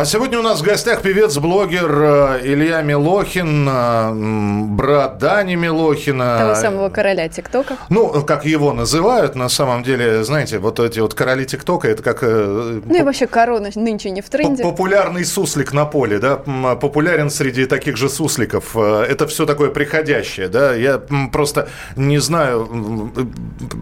А 0.00 0.06
сегодня 0.06 0.38
у 0.38 0.42
нас 0.42 0.60
в 0.60 0.62
гостях 0.62 1.02
певец-блогер 1.02 1.90
э, 1.90 2.40
Илья 2.42 2.80
Милохин, 2.80 3.68
э, 3.68 4.64
брат 4.74 5.18
Дани 5.18 5.56
Милохина. 5.56 6.38
Того 6.38 6.54
самого 6.54 6.88
короля 6.88 7.28
ТикТока. 7.28 7.76
Ну, 7.90 8.24
как 8.24 8.46
его 8.46 8.72
называют, 8.72 9.34
на 9.34 9.50
самом 9.50 9.82
деле, 9.82 10.24
знаете, 10.24 10.58
вот 10.58 10.80
эти 10.80 11.00
вот 11.00 11.12
короли 11.12 11.44
ТикТока, 11.44 11.86
это 11.88 12.02
как... 12.02 12.20
Э, 12.22 12.80
ну 12.82 12.98
и 12.98 13.02
вообще 13.02 13.26
корона 13.26 13.68
нынче 13.74 14.10
не 14.10 14.22
в 14.22 14.30
тренде. 14.30 14.62
Популярный 14.62 15.22
суслик 15.22 15.74
на 15.74 15.84
поле, 15.84 16.18
да, 16.18 16.36
популярен 16.36 17.28
среди 17.28 17.66
таких 17.66 17.98
же 17.98 18.08
сусликов. 18.08 18.74
Это 18.74 19.26
все 19.26 19.44
такое 19.44 19.68
приходящее, 19.68 20.48
да. 20.48 20.74
Я 20.74 20.98
просто 21.30 21.68
не 21.96 22.20
знаю, 22.20 23.12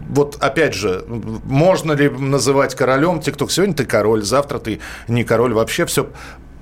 вот 0.09 0.35
опять 0.41 0.73
же, 0.73 1.05
можно 1.45 1.93
ли 1.93 2.09
называть 2.09 2.75
королем 2.75 3.21
ТикТок? 3.21 3.51
Сегодня 3.51 3.73
ты 3.73 3.85
король, 3.85 4.23
завтра 4.23 4.59
ты 4.59 4.81
не 5.07 5.23
король, 5.23 5.53
вообще 5.53 5.85
все 5.85 6.08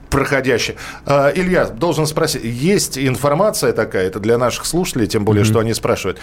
проходящее. 0.09 0.77
А, 1.05 1.31
Илья, 1.33 1.65
должен 1.65 2.07
спросить, 2.07 2.43
есть 2.43 2.97
информация 2.97 3.73
такая, 3.73 4.07
это 4.07 4.19
для 4.19 4.37
наших 4.37 4.65
слушателей, 4.65 5.07
тем 5.07 5.25
более, 5.25 5.43
mm-hmm. 5.43 5.47
что 5.47 5.59
они 5.59 5.73
спрашивают, 5.73 6.19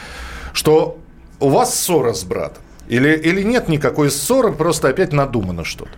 что 0.52 0.98
у 1.40 1.48
вас 1.48 1.78
ссора 1.78 2.12
с 2.12 2.24
братом? 2.24 2.62
Или, 2.88 3.16
или 3.16 3.42
нет 3.42 3.68
никакой 3.68 4.10
ссоры, 4.10 4.52
просто 4.52 4.88
опять 4.88 5.12
надумано 5.12 5.64
что-то? 5.64 5.92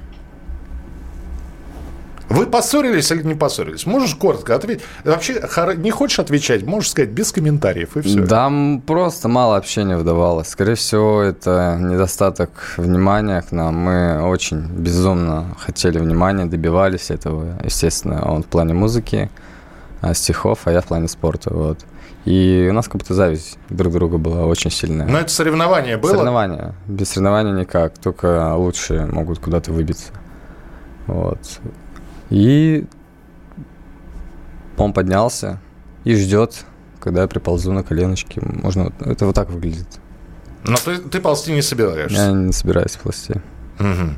Вы 2.28 2.46
поссорились 2.46 3.10
или 3.12 3.22
не 3.22 3.34
поссорились? 3.34 3.86
Можешь 3.86 4.14
коротко 4.16 4.54
ответить? 4.54 4.82
Вообще, 5.04 5.40
не 5.76 5.90
хочешь 5.90 6.18
отвечать, 6.18 6.64
можешь 6.64 6.90
сказать 6.90 7.10
без 7.10 7.30
комментариев 7.30 7.96
и 7.96 8.00
все. 8.00 8.20
Да, 8.20 8.50
просто 8.84 9.28
мало 9.28 9.56
общения 9.56 9.96
вдавалось. 9.96 10.48
Скорее 10.48 10.74
всего, 10.74 11.22
это 11.22 11.78
недостаток 11.80 12.50
внимания 12.76 13.42
к 13.42 13.52
нам. 13.52 13.76
Мы 13.76 14.28
очень 14.28 14.66
безумно 14.66 15.56
хотели 15.58 15.98
внимания, 15.98 16.46
добивались 16.46 17.10
этого. 17.10 17.58
Естественно, 17.62 18.22
он 18.28 18.42
в 18.42 18.46
плане 18.46 18.74
музыки, 18.74 19.30
а, 20.00 20.12
стихов, 20.14 20.60
а 20.64 20.72
я 20.72 20.80
в 20.80 20.86
плане 20.86 21.08
спорта. 21.08 21.54
Вот. 21.54 21.78
И 22.24 22.66
у 22.68 22.72
нас 22.72 22.86
как 22.86 22.96
будто 22.96 23.14
зависть 23.14 23.56
друг 23.70 23.92
друга 23.92 24.18
была 24.18 24.46
очень 24.46 24.72
сильная. 24.72 25.06
Но 25.06 25.18
это 25.18 25.30
соревнование 25.30 25.96
было? 25.96 26.10
Соревнование. 26.10 26.74
Без 26.88 27.10
соревнования 27.10 27.52
никак. 27.52 27.98
Только 27.98 28.52
лучшие 28.56 29.06
могут 29.06 29.38
куда-то 29.38 29.72
выбиться. 29.72 30.12
Вот. 31.06 31.38
И 32.30 32.86
он 34.76 34.92
поднялся 34.92 35.60
и 36.04 36.14
ждет, 36.14 36.64
когда 37.00 37.22
я 37.22 37.28
приползу 37.28 37.72
на 37.72 37.82
коленочки. 37.82 38.40
Можно, 38.42 38.92
это 39.00 39.26
вот 39.26 39.34
так 39.34 39.50
выглядит. 39.50 39.88
Но 40.64 40.76
ты, 40.76 40.98
ты 40.98 41.20
ползти 41.20 41.52
не 41.52 41.62
собираешься? 41.62 42.16
Я 42.16 42.32
не 42.32 42.52
собираюсь 42.52 42.96
ползти. 42.96 43.34
Угу. 43.78 44.10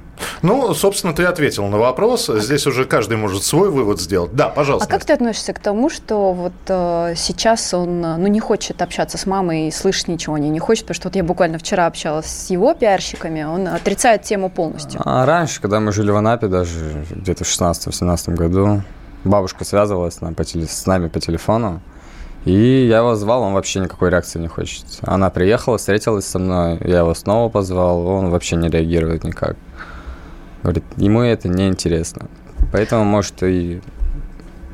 Ну, 0.42 0.74
собственно, 0.74 1.12
ты 1.12 1.24
ответил 1.24 1.66
на 1.66 1.78
вопрос. 1.78 2.30
Здесь 2.32 2.66
уже 2.66 2.84
каждый 2.84 3.16
может 3.16 3.42
свой 3.42 3.70
вывод 3.70 4.00
сделать. 4.00 4.32
Да, 4.32 4.48
пожалуйста. 4.48 4.88
А 4.88 4.90
как 4.90 5.04
ты 5.04 5.12
относишься 5.12 5.52
к 5.52 5.58
тому, 5.58 5.90
что 5.90 6.32
вот 6.32 6.52
э, 6.68 7.14
сейчас 7.16 7.74
он 7.74 8.00
ну, 8.00 8.26
не 8.26 8.40
хочет 8.40 8.80
общаться 8.82 9.18
с 9.18 9.26
мамой 9.26 9.68
и 9.68 9.70
слышать 9.70 10.08
ничего 10.08 10.36
о 10.36 10.38
ней 10.38 10.50
не 10.50 10.58
хочет, 10.58 10.84
потому 10.84 10.94
что 10.94 11.08
вот 11.08 11.16
я 11.16 11.24
буквально 11.24 11.58
вчера 11.58 11.86
общалась 11.86 12.26
с 12.26 12.50
его 12.50 12.74
пиарщиками, 12.74 13.42
он 13.42 13.68
отрицает 13.68 14.22
тему 14.22 14.50
полностью. 14.50 15.00
А 15.04 15.26
раньше, 15.26 15.60
когда 15.60 15.80
мы 15.80 15.92
жили 15.92 16.10
в 16.10 16.16
Анапе, 16.16 16.46
даже 16.46 17.04
где-то 17.10 17.44
в 17.44 17.48
16-17 17.48 18.34
году, 18.34 18.82
бабушка 19.24 19.64
связывалась 19.64 20.14
с 20.14 20.20
нами 20.20 20.34
по, 20.34 20.44
теле, 20.44 20.66
с 20.66 20.86
нами 20.86 21.08
по 21.08 21.20
телефону, 21.20 21.80
и 22.44 22.86
я 22.86 22.98
его 22.98 23.14
звал, 23.14 23.42
он 23.42 23.54
вообще 23.54 23.80
никакой 23.80 24.10
реакции 24.10 24.38
не 24.38 24.48
хочет. 24.48 24.84
Она 25.02 25.30
приехала, 25.30 25.78
встретилась 25.78 26.26
со 26.26 26.38
мной, 26.38 26.78
я 26.84 26.98
его 26.98 27.14
снова 27.14 27.48
позвал, 27.48 28.06
он 28.06 28.30
вообще 28.30 28.56
не 28.56 28.68
реагирует 28.68 29.24
никак. 29.24 29.56
Говорит, 30.62 30.84
ему 30.96 31.20
это 31.20 31.48
не 31.48 31.68
интересно. 31.68 32.26
Поэтому, 32.72 33.04
может, 33.04 33.42
и 33.42 33.80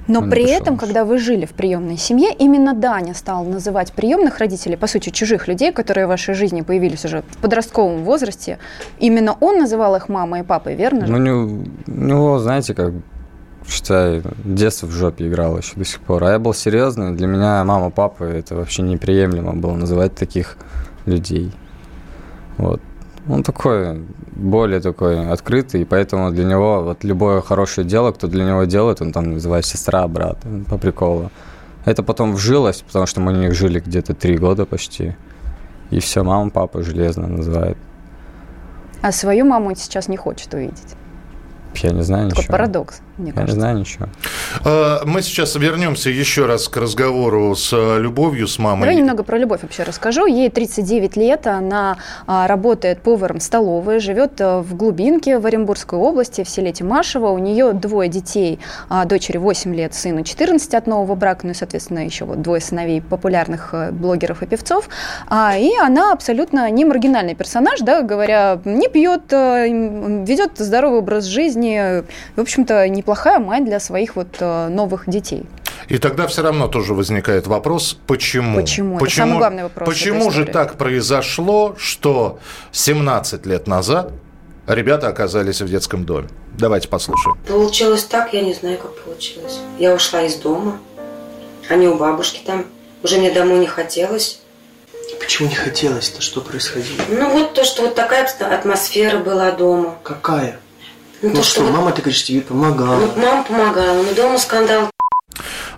но 0.06 0.21
Он 0.21 0.30
при 0.30 0.44
этом, 0.44 0.76
когда 0.76 1.04
вы 1.04 1.18
жили 1.18 1.47
в 1.47 1.52
приемной 1.52 1.97
семье, 1.97 2.30
именно 2.38 2.75
Даня 2.75 3.14
стал 3.14 3.44
называть 3.44 3.92
приемных 3.92 4.38
родителей, 4.38 4.76
по 4.76 4.87
сути, 4.87 5.11
чужих 5.11 5.49
людей, 5.49 5.73
которые 5.73 6.06
в 6.06 6.11
вашей 6.11 6.35
жизни 6.35 6.61
появились 6.61 7.04
уже 7.04 7.23
в 7.23 7.38
подростковом 7.38 8.04
возрасте, 8.04 8.59
именно 8.99 9.35
он 9.40 9.59
называл 9.59 9.97
их 9.97 10.09
мамой 10.09 10.40
и 10.40 10.42
папой, 10.42 10.75
верно 10.75 11.06
же? 11.06 11.12
Ну, 11.12 11.64
у 11.87 11.90
него, 11.90 12.38
знаете, 12.38 12.75
как 12.75 12.92
считай, 13.68 14.23
детство 14.44 14.87
в 14.87 14.90
жопе 14.90 15.28
играло 15.28 15.59
еще 15.59 15.76
до 15.76 15.85
сих 15.85 16.00
пор. 16.00 16.25
А 16.25 16.33
я 16.33 16.38
был 16.38 16.54
серьезный. 16.54 17.12
Для 17.12 17.26
меня 17.26 17.64
мама, 17.64 17.90
папа, 17.90 18.25
это 18.25 18.54
вообще 18.54 18.83
неприемлемо 18.83 19.54
было 19.54 19.75
называть 19.75 20.14
таких 20.14 20.56
людей. 21.06 21.52
Вот. 22.56 22.80
Он 23.28 23.42
такой, 23.42 24.04
более 24.33 24.80
такой 24.80 25.30
открытый, 25.30 25.80
и 25.83 25.85
поэтому 25.85 26.30
для 26.30 26.44
него 26.44 26.83
вот 26.83 27.04
любое 27.04 27.40
хорошее 27.40 27.87
дело, 27.87 28.12
кто 28.12 28.26
для 28.26 28.44
него 28.44 28.64
делает, 28.64 29.00
он 29.00 29.12
там 29.12 29.33
называет 29.33 29.64
сестра, 29.64 30.06
брат, 30.09 30.38
по 30.68 30.76
приколу. 30.76 31.30
Это 31.87 32.02
потом 32.02 32.35
вжилось, 32.35 32.83
потому 32.83 33.06
что 33.06 33.21
мы 33.21 33.33
у 33.33 33.37
них 33.37 33.54
жили 33.54 33.80
где-то 33.80 34.14
три 34.14 34.37
года 34.37 34.66
почти. 34.66 35.16
И 35.90 36.00
все, 36.00 36.23
мама, 36.23 36.50
папа 36.50 36.83
железно 36.83 37.26
называет. 37.26 37.78
А 39.00 39.12
свою 39.12 39.44
маму 39.44 39.75
сейчас 39.75 40.09
не 40.09 40.16
хочет 40.16 40.52
увидеть. 40.54 40.94
Я 41.75 41.90
не 41.90 42.02
знаю 42.02 42.28
Такой 42.28 42.42
ничего. 42.42 42.52
парадокс, 42.52 43.00
мне 43.18 43.28
Я 43.28 43.33
кажется. 43.35 43.54
не 43.54 43.61
знаю 43.61 43.78
ничего. 43.78 44.06
Э, 44.64 44.99
Мы 45.04 45.23
сейчас 45.23 45.54
вернемся 45.56 46.11
еще 46.11 46.47
раз 46.47 46.68
к 46.68 46.76
разговору 46.76 47.54
с 47.54 47.73
э, 47.73 48.00
Любовью, 48.00 48.49
с 48.49 48.59
мамой. 48.59 48.80
Давай 48.80 48.97
немного 48.97 49.23
про 49.23 49.38
любовь 49.38 49.62
вообще 49.62 49.83
расскажу. 49.85 50.26
Ей 50.26 50.50
39 50.50 51.16
лет, 51.16 51.47
она 51.47 51.97
а, 52.26 52.47
работает 52.47 53.00
поваром 53.00 53.38
в 53.38 53.42
столовой, 53.42 53.99
живет 54.00 54.40
а, 54.40 54.61
в 54.62 54.75
глубинке 54.76 55.38
в 55.38 55.47
Оренбургской 55.47 55.99
области, 55.99 56.44
в 56.44 56.49
селе 56.49 56.73
Тимашево. 56.73 57.28
У 57.28 57.38
нее 57.38 57.73
двое 57.73 58.09
детей, 58.09 58.59
а, 58.88 59.04
дочери 59.04 59.38
8 59.38 59.75
лет, 59.75 59.94
сыну 59.94 60.23
14 60.25 60.75
от 60.75 60.87
нового 60.87 61.14
брака, 61.14 61.47
ну 61.47 61.52
и, 61.52 61.54
соответственно, 61.54 62.00
еще 62.04 62.25
вот 62.25 62.42
двое 62.42 62.61
сыновей 62.61 63.00
популярных 63.00 63.71
э, 63.73 63.90
блогеров 63.92 64.42
и 64.42 64.47
певцов. 64.47 64.88
А, 65.28 65.56
и 65.56 65.71
она 65.76 66.12
абсолютно 66.12 66.71
не 66.71 66.85
маргинальный 66.85 67.35
персонаж, 67.35 67.80
да, 67.80 68.02
говоря, 68.02 68.61
не 68.64 68.88
пьет, 68.88 69.33
э, 69.33 69.66
ведет 70.25 70.52
здоровый 70.59 70.99
образ 71.00 71.25
жизни, 71.25 72.02
в 72.37 72.40
общем-то, 72.40 72.88
неплохая 73.04 73.38
мать 73.38 73.66
для 73.66 73.80
своих 73.80 74.16
вот 74.16 74.28
э, 74.40 74.68
новых 74.68 75.08
детей. 75.08 75.44
И 75.88 75.99
тогда 75.99 76.26
все 76.26 76.42
равно 76.42 76.68
тоже 76.68 76.94
возникает 76.94 77.46
вопрос, 77.46 77.99
почему? 78.06 78.58
Почему? 78.58 78.96
Это 78.96 79.11
самый 79.11 79.38
главный 79.38 79.62
вопрос 79.64 79.87
Почему 79.87 80.30
же 80.30 80.46
так 80.46 80.76
произошло, 80.76 81.75
что 81.76 82.38
17 82.73 83.44
лет 83.44 83.66
назад 83.66 84.12
ребята 84.66 85.08
оказались 85.08 85.61
в 85.61 85.68
детском 85.68 86.06
доме? 86.06 86.28
Давайте 86.58 86.88
послушаем. 86.88 87.37
Получилось 87.46 88.04
так, 88.04 88.32
я 88.32 88.40
не 88.40 88.54
знаю, 88.54 88.78
как 88.78 88.96
получилось. 88.96 89.58
Я 89.78 89.94
ушла 89.94 90.23
из 90.23 90.37
дома. 90.37 90.78
Они 91.68 91.87
у 91.87 91.96
бабушки 91.96 92.40
там. 92.46 92.64
Уже 93.02 93.18
мне 93.18 93.30
домой 93.30 93.58
не 93.58 93.66
хотелось. 93.66 94.40
Почему 95.20 95.50
не 95.50 95.54
хотелось-то? 95.54 96.23
Что 96.23 96.40
происходило? 96.40 97.02
Ну 97.08 97.30
вот 97.30 97.52
то, 97.52 97.64
что 97.64 97.82
вот 97.82 97.94
такая 97.94 98.26
атмосфера 98.26 99.18
была 99.18 99.50
дома. 99.52 99.99
Какая? 100.02 100.58
Ну, 101.25 101.31
Ну 101.31 101.37
то, 101.37 101.43
что, 101.43 101.62
вот- 101.62 101.73
мама, 101.73 101.90
ты 101.90 102.02
говоришь, 102.02 102.23
тебе 102.23 102.43
помогала. 102.43 103.00
Ну, 103.00 103.11
мама 103.16 103.45
помогала, 103.45 104.02
но 104.02 104.12
дома 104.14 104.38
скандал. 104.38 104.90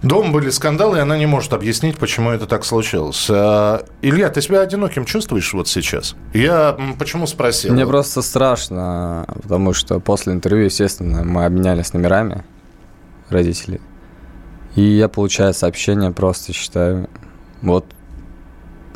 Дома 0.03 0.33
были 0.33 0.51
скандалы, 0.51 0.99
и 0.99 1.01
она 1.01 1.17
не 1.17 1.27
может 1.27 1.53
объяснить, 1.53 1.97
почему 1.99 2.31
это 2.31 2.47
так 2.47 2.65
случилось. 2.65 3.29
А, 3.31 3.85
Илья, 4.03 4.29
ты 4.29 4.43
себя 4.43 4.61
одиноким 4.61 5.05
чувствуешь 5.05 5.55
вот 5.55 5.69
сейчас? 5.69 6.17
Я 6.35 6.77
почему 6.99 7.27
спросил? 7.29 7.73
Мне 7.73 7.87
просто 7.87 8.23
страшно, 8.23 9.25
потому 9.41 9.73
что 9.73 10.01
после 10.01 10.33
интервью, 10.33 10.65
естественно, 10.65 11.23
мы 11.25 11.45
обменялись 11.45 11.93
номерами 11.93 12.45
родителей. 13.31 13.81
И 14.75 14.83
я 14.83 15.09
получаю 15.09 15.55
сообщение, 15.55 16.11
просто 16.11 16.53
считаю, 16.53 17.09
вот 17.63 17.87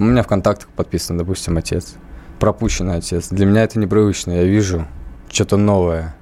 у 0.01 0.05
меня 0.05 0.25
в 0.25 0.27
контактах 0.27 0.69
подписан, 0.71 1.17
допустим, 1.17 1.57
отец, 1.57 1.95
пропущенный 2.41 2.97
отец. 2.97 3.29
Для 3.29 3.47
меня 3.47 3.63
это 3.63 3.79
непривычно, 3.79 4.33
я 4.33 4.45
вижу 4.45 4.87
что-то 5.31 5.57
новое, 5.57 6.15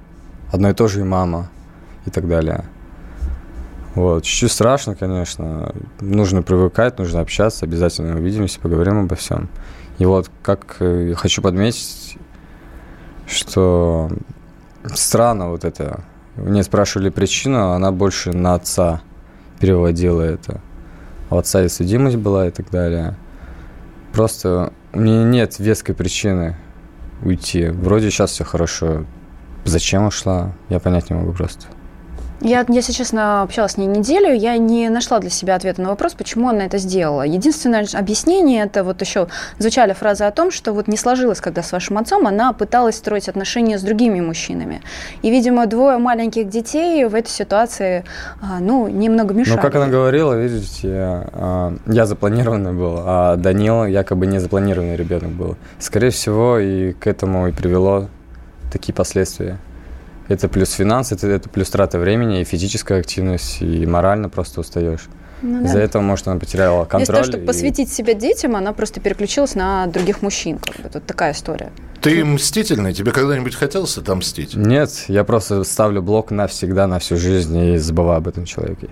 одно 0.51 0.69
и 0.69 0.73
то 0.73 0.87
же 0.87 1.01
и 1.01 1.03
мама 1.03 1.49
и 2.05 2.09
так 2.09 2.27
далее. 2.27 2.65
Вот, 3.95 4.23
чуть-чуть 4.23 4.51
страшно, 4.51 4.95
конечно. 4.95 5.73
Нужно 5.99 6.41
привыкать, 6.41 6.99
нужно 6.99 7.21
общаться, 7.21 7.65
обязательно 7.65 8.15
увидимся, 8.15 8.59
поговорим 8.59 8.99
обо 8.99 9.15
всем. 9.15 9.49
И 9.97 10.05
вот 10.05 10.29
как 10.41 10.77
э, 10.79 11.13
хочу 11.15 11.41
подметить, 11.41 12.17
что 13.27 14.09
странно 14.85 15.49
вот 15.49 15.65
это. 15.65 16.03
Мне 16.35 16.63
спрашивали 16.63 17.09
причину, 17.09 17.71
она 17.71 17.91
больше 17.91 18.31
на 18.31 18.53
отца 18.53 19.01
переводила 19.59 20.21
это. 20.21 20.61
У 21.29 21.37
отца 21.37 21.63
и 21.63 21.67
судимость 21.67 22.15
была 22.15 22.47
и 22.47 22.51
так 22.51 22.69
далее. 22.69 23.17
Просто 24.13 24.71
у 24.93 24.99
меня 24.99 25.23
нет 25.23 25.59
веской 25.59 25.93
причины 25.93 26.55
уйти. 27.21 27.67
Вроде 27.67 28.09
сейчас 28.09 28.31
все 28.31 28.43
хорошо. 28.43 29.05
Зачем 29.65 30.05
ушла, 30.05 30.53
я 30.69 30.79
понять 30.79 31.09
не 31.09 31.15
могу 31.15 31.33
просто. 31.33 31.67
Я, 32.41 32.65
если 32.69 32.93
честно, 32.93 33.41
общалась 33.41 33.73
с 33.73 33.77
ней 33.77 33.87
неделю, 33.87 34.33
я 34.33 34.57
не 34.57 34.87
нашла 34.89 35.19
для 35.19 35.29
себя 35.29 35.55
ответа 35.55 35.81
на 35.81 35.89
вопрос, 35.89 36.13
почему 36.13 36.47
она 36.47 36.65
это 36.65 36.77
сделала. 36.77 37.23
Единственное 37.23 37.85
объяснение, 37.93 38.63
это 38.63 38.85
вот 38.85 39.01
еще 39.01 39.27
звучали 39.57 39.91
фразы 39.91 40.23
о 40.23 40.31
том, 40.31 40.49
что 40.49 40.71
вот 40.71 40.87
не 40.87 40.95
сложилось, 40.95 41.41
когда 41.41 41.63
с 41.63 41.71
вашим 41.73 41.97
отцом, 41.97 42.27
она 42.27 42.53
пыталась 42.53 42.95
строить 42.95 43.27
отношения 43.27 43.77
с 43.77 43.81
другими 43.81 44.21
мужчинами. 44.21 44.81
И, 45.21 45.29
видимо, 45.29 45.65
двое 45.65 45.97
маленьких 45.97 46.47
детей 46.47 47.03
в 47.05 47.13
этой 47.13 47.29
ситуации, 47.29 48.05
а, 48.41 48.59
ну, 48.61 48.87
немного 48.87 49.33
мешали. 49.33 49.57
Ну, 49.57 49.61
как 49.61 49.75
она 49.75 49.87
говорила, 49.87 50.33
видите, 50.33 50.87
а, 50.93 51.75
я 51.87 52.05
запланированный 52.05 52.71
был, 52.71 53.01
а 53.05 53.35
Данил 53.35 53.83
якобы 53.83 54.27
не 54.27 54.39
запланированный 54.39 54.95
ребенок 54.95 55.31
был. 55.31 55.57
Скорее 55.77 56.11
всего, 56.11 56.57
и 56.57 56.93
к 56.93 57.05
этому 57.05 57.49
и 57.49 57.51
привело 57.51 58.07
такие 58.71 58.93
последствия. 58.93 59.59
Это 60.27 60.47
плюс 60.47 60.71
финансы, 60.71 61.15
это, 61.15 61.27
это 61.27 61.49
плюс 61.49 61.69
трата 61.69 61.97
времени, 61.97 62.41
и 62.41 62.43
физическая 62.43 62.99
активность, 62.99 63.61
и 63.61 63.85
морально 63.85 64.29
просто 64.29 64.61
устаешь. 64.61 65.07
Ну, 65.41 65.63
Из-за 65.63 65.75
да. 65.75 65.81
этого, 65.83 66.01
может, 66.01 66.27
она 66.27 66.39
потеряла 66.39 66.83
контроль. 66.85 66.97
Вместо 66.99 67.13
того, 67.13 67.23
чтобы 67.23 67.43
и- 67.43 67.47
посвятить 67.47 67.91
себя 67.91 68.13
детям, 68.13 68.55
она 68.55 68.73
просто 68.73 68.99
переключилась 68.99 69.55
на 69.55 69.87
других 69.87 70.21
мужчин. 70.21 70.59
Как 70.59 70.81
бы. 70.81 70.89
Тут 70.89 71.05
такая 71.05 71.31
история. 71.31 71.71
Ты 72.01 72.23
мстительный? 72.25 72.93
Тебе 72.93 73.11
когда-нибудь 73.11 73.55
хотелось 73.55 73.97
отомстить? 73.97 74.55
Нет, 74.55 75.05
я 75.07 75.23
просто 75.23 75.63
ставлю 75.63 76.01
блок 76.01 76.31
навсегда, 76.31 76.87
на 76.87 76.99
всю 76.99 77.17
жизнь 77.17 77.57
и 77.57 77.77
забываю 77.77 78.17
об 78.17 78.27
этом 78.27 78.45
человеке. 78.45 78.89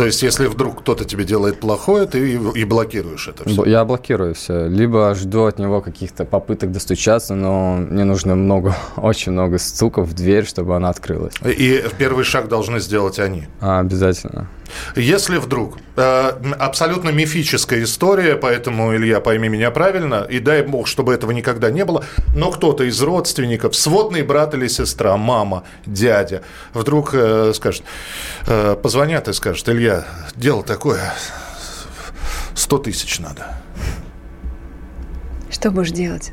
То 0.00 0.06
есть, 0.06 0.22
если 0.22 0.46
вдруг 0.46 0.80
кто-то 0.80 1.04
тебе 1.04 1.24
делает 1.24 1.60
плохое, 1.60 2.06
ты 2.06 2.32
и, 2.54 2.64
блокируешь 2.64 3.28
это 3.28 3.46
все. 3.46 3.66
Я 3.66 3.84
блокирую 3.84 4.34
все. 4.34 4.66
Либо 4.66 5.14
жду 5.14 5.44
от 5.44 5.58
него 5.58 5.82
каких-то 5.82 6.24
попыток 6.24 6.72
достучаться, 6.72 7.34
но 7.34 7.76
мне 7.76 8.04
нужно 8.04 8.34
много, 8.34 8.74
очень 8.96 9.32
много 9.32 9.58
стуков 9.58 10.08
в 10.08 10.14
дверь, 10.14 10.46
чтобы 10.46 10.74
она 10.74 10.88
открылась. 10.88 11.34
И 11.44 11.84
первый 11.98 12.24
шаг 12.24 12.48
должны 12.48 12.80
сделать 12.80 13.18
они. 13.18 13.44
А, 13.60 13.80
обязательно. 13.80 14.48
Если 14.96 15.38
вдруг 15.38 15.78
э, 15.96 16.32
абсолютно 16.58 17.10
мифическая 17.10 17.82
история, 17.82 18.36
поэтому 18.36 18.94
Илья, 18.94 19.20
пойми 19.20 19.48
меня 19.48 19.70
правильно, 19.70 20.26
и 20.28 20.38
дай 20.38 20.62
бог, 20.62 20.86
чтобы 20.86 21.14
этого 21.14 21.30
никогда 21.30 21.70
не 21.70 21.84
было, 21.84 22.04
но 22.34 22.50
кто-то 22.50 22.84
из 22.84 23.00
родственников, 23.02 23.76
сводный 23.76 24.22
брат 24.22 24.54
или 24.54 24.68
сестра, 24.68 25.16
мама, 25.16 25.64
дядя, 25.86 26.42
вдруг 26.72 27.10
э, 27.12 27.52
скажет, 27.54 27.82
э, 28.46 28.76
позвонят 28.82 29.28
и 29.28 29.32
скажут, 29.32 29.68
Илья, 29.68 30.04
дело 30.36 30.62
такое, 30.62 31.14
100 32.54 32.78
тысяч 32.78 33.18
надо. 33.18 33.54
Что 35.50 35.70
будешь 35.70 35.90
делать? 35.90 36.32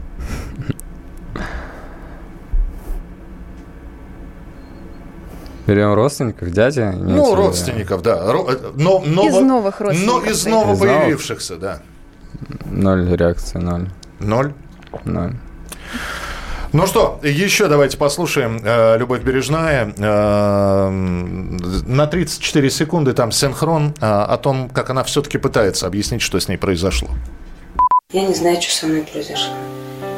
Берем 5.67 5.93
родственников, 5.93 6.49
дядя? 6.51 6.91
Ну, 6.97 7.36
родственников, 7.36 8.01
да. 8.01 8.32
Ро- 8.32 8.49
э, 8.49 8.71
Но, 8.75 9.01
Из 9.27 9.36
новых 9.36 9.80
Но 9.80 9.86
родственников 9.88 10.27
из 10.27 10.41
своих. 10.41 10.56
ново 10.56 10.73
Из 10.73 10.80
новых? 10.80 10.99
появившихся, 11.01 11.56
да. 11.58 11.80
Ноль 12.65 13.13
реакции, 13.15 13.58
ноль. 13.60 13.89
Ноль. 14.19 14.53
Ноль. 15.03 15.34
Ну 16.73 16.86
что, 16.86 17.19
еще 17.23 17.67
давайте 17.67 17.97
послушаем 17.97 18.60
э, 18.63 18.97
«Любовь 18.97 19.21
бережная». 19.23 19.93
Э, 19.97 20.89
на 20.89 22.08
34 22.08 22.69
секунды 22.69 23.13
там 23.13 23.32
синхрон 23.32 23.93
э, 23.99 24.06
о 24.06 24.38
том, 24.38 24.69
как 24.69 24.89
она 24.89 25.03
все-таки 25.03 25.38
пытается 25.38 25.88
объяснить, 25.88 26.21
что 26.21 26.39
с 26.39 26.47
ней 26.47 26.58
произошло. 26.58 27.10
Я 28.12 28.25
не 28.25 28.34
знаю, 28.34 28.62
что 28.62 28.73
со 28.73 28.88
мной 28.88 29.01
произошло. 29.12 29.53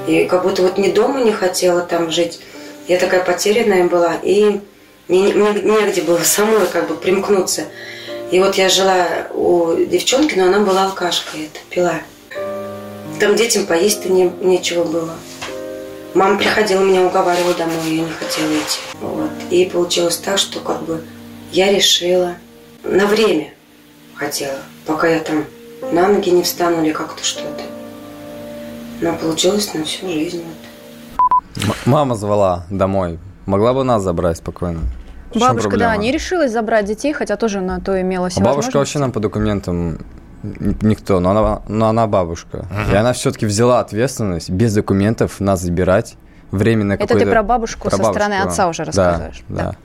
И 0.07 0.25
как 0.25 0.43
будто 0.43 0.62
вот 0.63 0.77
ни 0.77 0.91
дома 0.91 1.21
не 1.23 1.31
хотела 1.31 1.81
там 1.81 2.12
жить. 2.12 2.39
Я 2.88 2.97
такая 2.99 3.23
потерянная 3.23 3.88
была, 3.88 4.15
и 4.21 4.59
мне, 5.10 5.34
негде 5.34 6.04
было 6.04 6.19
самой 6.19 6.67
как 6.67 6.88
бы 6.88 6.95
примкнуться. 6.95 7.65
И 8.32 8.39
вот 8.39 8.56
я 8.56 8.69
жила 8.69 9.08
у 9.34 9.74
девчонки, 9.76 10.38
но 10.38 10.45
она 10.45 10.60
была 10.60 10.86
алкашкой, 10.86 11.45
это 11.45 11.60
пила. 11.69 11.95
Там 13.19 13.36
детям 13.36 13.65
поесть-то 13.65 14.10
не, 14.10 14.32
нечего 14.41 14.84
было. 14.84 15.15
Мама 16.13 16.38
приходила, 16.38 16.82
меня 16.82 17.02
уговаривала 17.02 17.54
домой, 17.56 17.76
я 17.88 18.04
не 18.04 18.12
хотела 18.12 18.52
идти. 18.54 18.80
Вот. 19.02 19.32
И 19.50 19.65
получилось 19.65 20.17
так, 20.17 20.38
что 20.38 20.60
как 20.60 20.84
бы 20.84 21.04
я 21.52 21.72
решила 21.72 22.36
на 22.84 23.06
время 23.08 23.54
хотела, 24.15 24.60
пока 24.86 25.08
я 25.08 25.19
там 25.19 25.45
на 25.91 26.08
ноги 26.08 26.30
не 26.30 26.43
встану 26.43 26.84
или 26.84 26.91
как-то 26.91 27.24
что-то. 27.24 27.63
Но 29.02 29.15
получилось 29.15 29.74
на 29.74 29.84
всю 29.84 30.08
жизнь. 30.08 30.43
Вот. 31.56 31.76
Мама 31.86 32.15
звала 32.15 32.65
домой. 32.69 33.17
Могла 33.45 33.74
бы 33.74 33.84
нас 33.84 34.04
забрать 34.04 34.38
спокойно. 34.38 34.82
Бабушка, 35.33 35.77
да, 35.77 35.95
не 35.97 36.11
решилась 36.11 36.51
забрать 36.51 36.85
детей, 36.85 37.13
хотя 37.13 37.35
тоже 37.35 37.61
на 37.61 37.79
то 37.79 37.99
имела 37.99 38.29
все 38.29 38.41
А 38.41 38.43
бабушка 38.43 38.77
вообще 38.77 38.99
нам 38.99 39.11
по 39.11 39.19
документам 39.19 39.99
Никто, 40.41 41.19
но 41.19 41.31
она, 41.31 41.61
но 41.67 41.87
она 41.89 42.07
бабушка. 42.07 42.65
Uh-huh. 42.71 42.93
И 42.93 42.95
она 42.95 43.11
все-таки 43.11 43.45
взяла 43.45 43.81
ответственность 43.81 44.49
без 44.49 44.73
документов 44.73 45.41
нас 45.41 45.61
забирать 45.61 46.15
временно 46.51 46.93
Это 46.93 47.19
ты 47.19 47.25
про 47.25 47.43
бабушку 47.43 47.89
про 47.89 47.97
со 47.97 47.97
бабушку. 47.97 48.13
стороны 48.13 48.41
отца 48.41 48.69
уже 48.69 48.85
рассказываешь. 48.85 49.43
Да, 49.49 49.55
да. 49.55 49.75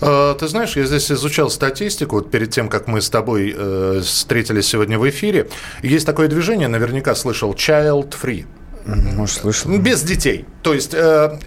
да. 0.00 0.34
Ты 0.34 0.48
знаешь, 0.48 0.76
я 0.76 0.84
здесь 0.84 1.10
изучал 1.10 1.50
статистику, 1.50 2.16
вот 2.16 2.30
перед 2.30 2.50
тем, 2.50 2.68
как 2.68 2.86
мы 2.88 3.00
с 3.00 3.10
тобой 3.10 3.54
э, 3.56 4.00
встретились 4.02 4.66
сегодня 4.66 4.98
в 4.98 5.08
эфире. 5.08 5.48
Есть 5.82 6.06
такое 6.06 6.28
движение, 6.28 6.68
наверняка 6.68 7.14
слышал, 7.14 7.52
Child 7.52 8.14
Free. 8.20 8.46
Может, 8.84 9.40
слышал. 9.40 9.78
Без 9.78 10.02
детей. 10.02 10.44
То 10.62 10.74
есть 10.74 10.94
э, 10.94 11.38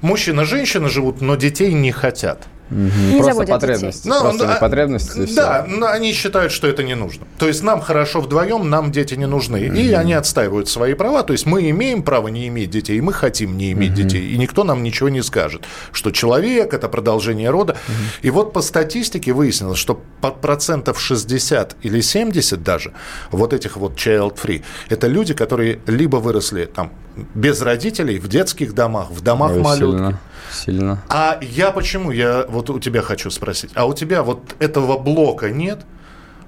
мужчина 0.00 0.42
и 0.42 0.44
женщина 0.44 0.88
живут, 0.88 1.20
но 1.20 1.36
детей 1.36 1.72
не 1.72 1.92
хотят. 1.92 2.46
Угу. 2.70 3.22
Просто 3.22 3.46
потребность. 3.46 4.04
Ну, 4.04 4.20
Просто 4.20 4.46
да, 4.46 4.54
потребность. 4.56 5.34
Да, 5.34 5.66
но 5.68 5.86
они 5.86 6.12
считают, 6.12 6.52
что 6.52 6.66
это 6.66 6.82
не 6.82 6.94
нужно. 6.94 7.26
То 7.38 7.48
есть 7.48 7.62
нам 7.62 7.80
хорошо 7.80 8.20
вдвоем, 8.20 8.68
нам 8.68 8.92
дети 8.92 9.14
не 9.14 9.26
нужны. 9.26 9.68
Угу. 9.68 9.76
И 9.76 9.92
они 9.92 10.12
отстаивают 10.12 10.68
свои 10.68 10.94
права. 10.94 11.22
То 11.22 11.32
есть 11.32 11.46
мы 11.46 11.70
имеем 11.70 12.02
право 12.02 12.28
не 12.28 12.48
иметь 12.48 12.70
детей, 12.70 12.98
и 12.98 13.00
мы 13.00 13.12
хотим 13.12 13.56
не 13.56 13.72
иметь 13.72 13.92
угу. 13.92 14.02
детей. 14.02 14.30
И 14.30 14.38
никто 14.38 14.64
нам 14.64 14.82
ничего 14.82 15.08
не 15.08 15.22
скажет, 15.22 15.64
что 15.92 16.10
человек 16.10 16.74
это 16.74 16.88
продолжение 16.88 17.50
рода. 17.50 17.72
Угу. 17.72 17.92
И 18.22 18.30
вот 18.30 18.52
по 18.52 18.60
статистике 18.60 19.32
выяснилось, 19.32 19.78
что 19.78 20.02
процентов 20.42 21.00
60 21.00 21.76
или 21.82 22.00
70 22.00 22.62
даже 22.62 22.92
вот 23.30 23.52
этих 23.52 23.76
вот 23.76 23.94
child-free, 23.94 24.62
это 24.88 25.06
люди, 25.06 25.34
которые 25.34 25.80
либо 25.86 26.16
выросли 26.16 26.66
там 26.66 26.92
без 27.34 27.60
родителей, 27.62 28.18
в 28.18 28.28
детских 28.28 28.74
домах, 28.74 29.10
в 29.10 29.22
домах 29.22 29.56
малютки. 29.56 30.16
Сильно. 30.52 31.02
А 31.08 31.38
я 31.42 31.70
почему? 31.70 32.10
Я 32.10 32.46
вот 32.48 32.70
у 32.70 32.78
тебя 32.78 33.02
хочу 33.02 33.30
спросить. 33.30 33.70
А 33.74 33.86
у 33.86 33.94
тебя 33.94 34.22
вот 34.22 34.54
этого 34.58 34.98
блока 34.98 35.50
нет? 35.50 35.80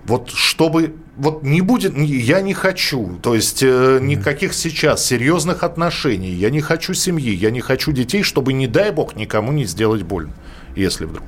Вот 0.06 0.30
чтобы 0.30 0.94
вот 1.16 1.42
не 1.42 1.60
будет, 1.60 1.96
я 1.96 2.40
не 2.40 2.54
хочу, 2.54 3.18
то 3.20 3.34
есть 3.34 3.62
э, 3.62 3.98
никаких 4.00 4.54
сейчас 4.54 5.04
серьезных 5.04 5.62
отношений, 5.62 6.30
я 6.30 6.48
не 6.48 6.62
хочу 6.62 6.94
семьи, 6.94 7.34
я 7.34 7.50
не 7.50 7.60
хочу 7.60 7.92
детей, 7.92 8.22
чтобы 8.22 8.54
не 8.54 8.66
дай 8.66 8.90
бог 8.90 9.14
никому 9.16 9.52
не 9.52 9.66
сделать 9.66 10.02
больно, 10.02 10.32
если 10.74 11.04
вдруг. 11.04 11.24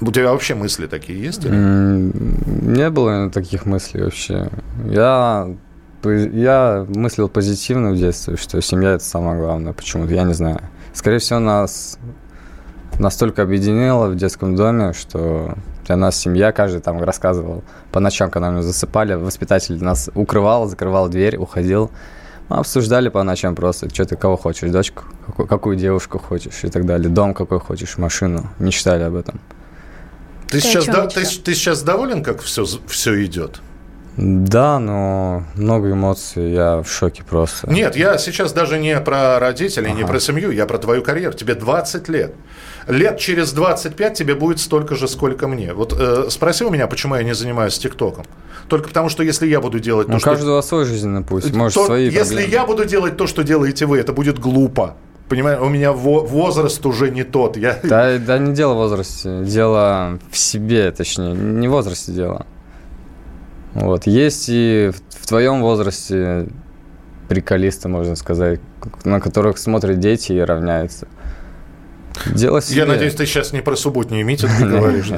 У 0.00 0.10
тебя 0.12 0.30
вообще 0.30 0.54
мысли 0.54 0.86
такие 0.86 1.20
есть? 1.20 1.44
Или? 1.44 1.54
Не 1.54 2.90
было 2.90 3.30
таких 3.30 3.66
мыслей 3.66 4.02
вообще. 4.02 4.48
Я 4.86 5.48
я 6.04 6.86
мыслил 6.88 7.28
позитивно 7.28 7.92
в 7.92 7.96
детстве, 7.96 8.36
что 8.36 8.60
семья 8.60 8.94
это 8.94 9.04
самое 9.04 9.38
главное. 9.38 9.72
Почему-то 9.72 10.12
я 10.12 10.24
не 10.24 10.34
знаю. 10.34 10.60
Скорее 10.94 11.18
всего, 11.18 11.38
нас 11.38 11.98
настолько 12.98 13.42
объединило 13.42 14.08
в 14.08 14.16
детском 14.16 14.56
доме, 14.56 14.92
что 14.92 15.54
для 15.86 15.96
нас 15.96 16.16
семья, 16.16 16.52
каждый 16.52 16.80
там 16.80 17.02
рассказывал 17.02 17.64
по 17.90 18.00
ночам, 18.00 18.30
когда 18.30 18.50
мы 18.50 18.62
засыпали, 18.62 19.14
воспитатель 19.14 19.82
нас 19.82 20.10
укрывал, 20.14 20.68
закрывал 20.68 21.08
дверь, 21.08 21.36
уходил. 21.36 21.90
Мы 22.48 22.58
обсуждали 22.58 23.08
по 23.08 23.22
ночам 23.22 23.54
просто, 23.54 23.88
что 23.88 24.04
ты 24.04 24.16
кого 24.16 24.36
хочешь, 24.36 24.70
дочку, 24.70 25.04
какую, 25.26 25.48
какую 25.48 25.76
девушку 25.76 26.18
хочешь 26.18 26.64
и 26.64 26.68
так 26.68 26.84
далее, 26.86 27.08
дом 27.08 27.34
какой 27.34 27.60
хочешь, 27.60 27.98
машину. 27.98 28.50
Мечтали 28.58 29.02
об 29.02 29.14
этом. 29.14 29.40
Ты, 30.48 30.58
ты 30.58 30.60
сейчас, 30.60 30.86
да, 30.86 31.06
ты, 31.06 31.24
ты 31.24 31.54
сейчас 31.54 31.82
доволен, 31.82 32.22
как 32.22 32.42
все, 32.42 32.66
все 32.86 33.24
идет? 33.24 33.60
Да, 34.16 34.78
но 34.78 35.42
много 35.54 35.90
эмоций, 35.90 36.52
я 36.52 36.82
в 36.82 36.88
шоке 36.88 37.22
просто. 37.24 37.70
Нет, 37.70 37.96
я 37.96 38.18
сейчас 38.18 38.52
даже 38.52 38.78
не 38.78 39.00
про 39.00 39.38
родителей, 39.38 39.90
ага. 39.90 39.98
не 39.98 40.06
про 40.06 40.20
семью, 40.20 40.50
я 40.50 40.66
про 40.66 40.78
твою 40.78 41.02
карьеру. 41.02 41.32
Тебе 41.32 41.54
20 41.54 42.08
лет. 42.08 42.34
Лет 42.88 43.18
через 43.18 43.52
25 43.52 44.14
тебе 44.14 44.34
будет 44.34 44.58
столько 44.58 44.96
же, 44.96 45.08
сколько 45.08 45.48
мне. 45.48 45.72
Вот 45.72 45.96
э, 45.98 46.26
спроси 46.28 46.64
у 46.64 46.70
меня, 46.70 46.86
почему 46.88 47.14
я 47.14 47.22
не 47.22 47.34
занимаюсь 47.34 47.78
ТикТоком. 47.78 48.24
Только 48.68 48.88
потому, 48.88 49.08
что 49.08 49.22
если 49.22 49.46
я 49.46 49.60
буду 49.60 49.78
делать 49.78 50.08
ну, 50.08 50.18
то, 50.18 50.24
каждого 50.24 50.60
свой 50.60 50.84
жизненный 50.84 51.22
путь, 51.22 51.52
может, 51.54 51.74
то, 51.74 51.86
свои 51.86 52.04
Если 52.06 52.34
проблемы. 52.34 52.52
я 52.52 52.66
буду 52.66 52.84
делать 52.84 53.16
то, 53.16 53.26
что 53.26 53.42
делаете 53.42 53.86
вы, 53.86 53.98
это 53.98 54.12
будет 54.12 54.38
глупо. 54.38 54.96
Понимаешь, 55.28 55.60
у 55.60 55.68
меня 55.68 55.92
возраст 55.92 56.84
уже 56.84 57.10
не 57.10 57.24
тот. 57.24 57.56
Я... 57.56 57.78
Да, 57.82 58.18
да 58.18 58.36
не 58.36 58.52
дело 58.52 58.74
в 58.74 58.76
возрасте, 58.76 59.42
дело 59.44 60.18
в 60.30 60.36
себе, 60.36 60.90
точнее, 60.90 61.32
не 61.32 61.68
в 61.68 61.70
возрасте 61.70 62.12
дело. 62.12 62.46
Вот. 63.74 64.06
Есть 64.06 64.46
и 64.48 64.90
в, 64.92 65.22
в 65.22 65.26
твоем 65.26 65.62
возрасте 65.62 66.48
приколисты, 67.28 67.88
можно 67.88 68.16
сказать, 68.16 68.60
на 69.04 69.20
которых 69.20 69.58
смотрят 69.58 69.98
дети 69.98 70.32
и 70.32 70.40
равняются. 70.40 71.08
Дело 72.26 72.60
себе. 72.60 72.78
Я 72.78 72.86
надеюсь, 72.86 73.14
ты 73.14 73.26
сейчас 73.26 73.52
не 73.52 73.60
про 73.60 73.76
субботние 73.76 74.22
митинги 74.22 74.62
говоришь. 74.70 75.10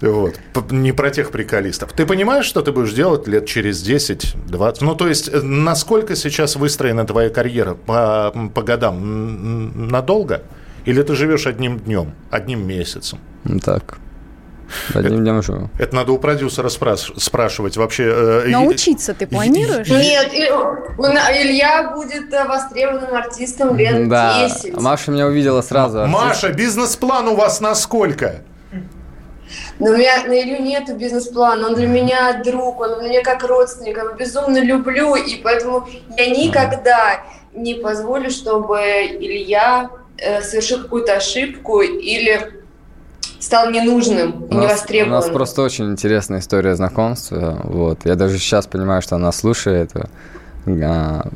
Вот. 0.00 0.38
Не 0.70 0.92
про 0.92 1.10
тех 1.10 1.30
приколистов. 1.30 1.92
Ты 1.92 2.06
понимаешь, 2.06 2.44
что 2.44 2.62
ты 2.62 2.72
будешь 2.72 2.92
делать 2.92 3.26
лет 3.26 3.46
через 3.46 3.82
10-20? 3.86 4.76
Ну, 4.80 4.94
то 4.94 5.08
есть, 5.08 5.28
э, 5.28 5.40
насколько 5.40 6.16
сейчас 6.16 6.56
выстроена 6.56 7.06
твоя 7.06 7.30
карьера 7.30 7.74
по, 7.74 8.32
по 8.54 8.62
годам? 8.62 9.88
Надолго? 9.88 10.42
Или 10.84 11.02
ты 11.02 11.14
живешь 11.14 11.46
одним 11.46 11.78
днем, 11.78 12.12
одним 12.30 12.66
месяцем? 12.66 13.18
Так. 13.64 13.98
Днем 14.94 15.42
живу. 15.42 15.70
Это 15.78 15.94
надо 15.96 16.12
у 16.12 16.18
продюсера 16.18 16.68
спраш- 16.68 17.18
спрашивать 17.18 17.76
вообще. 17.76 18.04
Э, 18.04 18.48
Научиться 18.48 19.14
ты 19.14 19.26
планируешь? 19.26 19.88
Нет, 19.88 20.32
Илья 20.32 21.92
будет 21.94 22.32
э, 22.32 22.44
востребованным 22.44 23.14
артистом 23.14 23.76
лет 23.76 24.08
да. 24.08 24.48
10. 24.48 24.80
Маша 24.80 25.10
меня 25.10 25.26
увидела 25.26 25.62
сразу. 25.62 26.06
Маша, 26.06 26.50
бизнес-план 26.50 27.28
у 27.28 27.36
вас 27.36 27.60
на 27.60 27.74
сколько? 27.74 28.42
Но 29.78 29.90
у 29.92 29.96
меня 29.96 30.24
на 30.26 30.40
Илью 30.42 30.60
нет 30.62 30.94
бизнес-плана, 30.96 31.68
он 31.68 31.74
для 31.74 31.86
меня 31.86 32.42
друг, 32.44 32.80
он 32.80 32.98
для 33.00 33.08
меня 33.08 33.22
как 33.22 33.44
родственник, 33.44 33.96
я 33.96 34.02
его 34.02 34.14
безумно 34.14 34.58
люблю, 34.58 35.14
и 35.14 35.36
поэтому 35.36 35.88
я 36.18 36.26
никогда 36.26 37.22
не 37.54 37.74
позволю, 37.74 38.30
чтобы 38.30 38.78
Илья 38.78 39.88
э, 40.18 40.42
совершил 40.42 40.82
какую-то 40.82 41.14
ошибку 41.14 41.80
или 41.80 42.58
стал 43.48 43.70
ненужным 43.70 44.44
и 44.50 44.54
невостребованным. 44.54 45.18
У 45.18 45.22
нас 45.22 45.30
просто 45.30 45.62
очень 45.62 45.90
интересная 45.90 46.40
история 46.40 46.76
знакомства. 46.76 47.58
Вот. 47.64 48.00
Я 48.04 48.14
даже 48.14 48.36
сейчас 48.36 48.66
понимаю, 48.66 49.00
что 49.00 49.16
она 49.16 49.32
слушает. 49.32 49.90
А, 50.66 51.26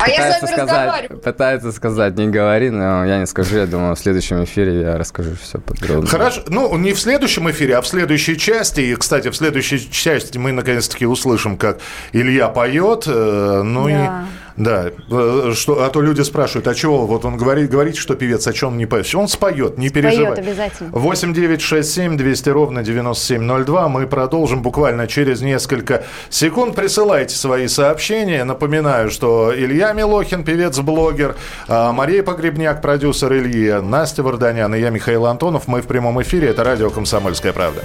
а 0.00 0.08
я 0.08 0.32
с 0.32 0.42
вами 0.42 0.52
сказать, 0.52 1.22
Пытается 1.22 1.70
сказать, 1.70 2.16
не 2.16 2.26
говори, 2.26 2.70
но 2.70 3.04
я 3.04 3.20
не 3.20 3.26
скажу. 3.26 3.56
Я 3.56 3.66
думаю, 3.66 3.94
в 3.94 4.00
следующем 4.00 4.42
эфире 4.42 4.80
я 4.80 4.98
расскажу 4.98 5.36
все 5.40 5.58
подробно. 5.58 6.08
Хорошо. 6.08 6.42
Ну, 6.48 6.76
не 6.76 6.92
в 6.92 6.98
следующем 6.98 7.48
эфире, 7.52 7.76
а 7.76 7.82
в 7.82 7.86
следующей 7.86 8.36
части. 8.36 8.80
И, 8.80 8.96
кстати, 8.96 9.28
в 9.30 9.36
следующей 9.36 9.88
части 9.92 10.38
мы 10.38 10.50
наконец-таки 10.50 11.06
услышим, 11.06 11.56
как 11.56 11.78
Илья 12.12 12.48
поет. 12.48 13.04
Э, 13.06 13.62
ну 13.62 13.86
да. 13.86 13.92
и 13.92 14.08
да, 14.58 14.90
э, 15.10 15.52
что, 15.54 15.84
а 15.84 15.88
то 15.88 16.02
люди 16.02 16.22
спрашивают, 16.22 16.66
а 16.66 16.74
чего, 16.74 17.06
вот 17.06 17.24
он 17.24 17.36
говорит, 17.36 17.70
говорит, 17.70 17.96
что 17.96 18.14
певец, 18.14 18.46
о 18.48 18.52
чем 18.52 18.76
не 18.76 18.86
поет. 18.86 19.14
Он 19.14 19.28
споет, 19.28 19.78
не 19.78 19.88
переживай. 19.88 20.32
Споет 20.32 20.38
обязательно. 20.38 20.90
8 20.92 21.32
9 21.32 21.60
6 21.60 21.94
7 21.94 22.16
200 22.16 22.48
ровно 22.50 22.82
9702. 22.82 23.88
Мы 23.88 24.06
продолжим 24.08 24.62
буквально 24.62 25.06
через 25.06 25.42
несколько 25.42 26.04
секунд. 26.28 26.74
Присылайте 26.74 27.36
свои 27.36 27.68
сообщения. 27.68 28.42
Напоминаю, 28.42 29.10
что 29.10 29.52
Илья 29.56 29.92
Милохин, 29.92 30.42
певец-блогер, 30.42 31.36
а 31.68 31.92
Мария 31.92 32.24
Погребняк, 32.24 32.82
продюсер 32.82 33.32
Ильи, 33.32 33.80
Настя 33.80 34.24
Варданян 34.24 34.74
и 34.74 34.80
я, 34.80 34.90
Михаил 34.90 35.26
Антонов. 35.26 35.68
Мы 35.68 35.82
в 35.82 35.86
прямом 35.86 36.20
эфире. 36.22 36.48
Это 36.48 36.64
радио 36.64 36.90
«Комсомольская 36.90 37.52
правда». 37.52 37.82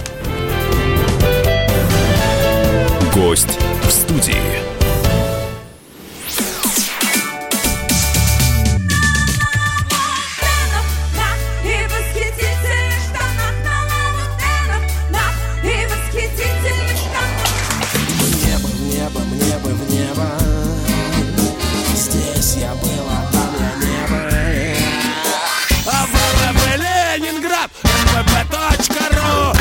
Гость 3.14 3.60
в 3.82 3.90
студии. 3.92 4.73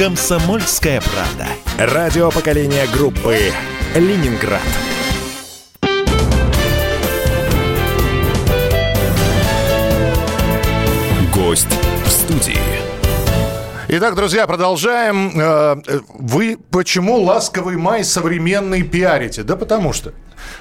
«Комсомольская 0.03 0.99
правда». 0.99 1.47
Радио 1.77 2.29
поколения 2.29 2.85
группы 2.91 3.37
«Ленинград». 3.95 4.59
Гость 11.33 11.69
в 12.03 12.09
студии. 12.09 12.59
Итак, 13.87 14.15
друзья, 14.15 14.45
продолжаем. 14.45 15.39
Э, 15.39 15.77
вы 16.09 16.57
почему 16.69 17.21
ласковый 17.21 17.77
май 17.77 18.03
современный 18.03 18.83
пиарите? 18.83 19.43
Да 19.43 19.55
потому 19.55 19.93
что. 19.93 20.11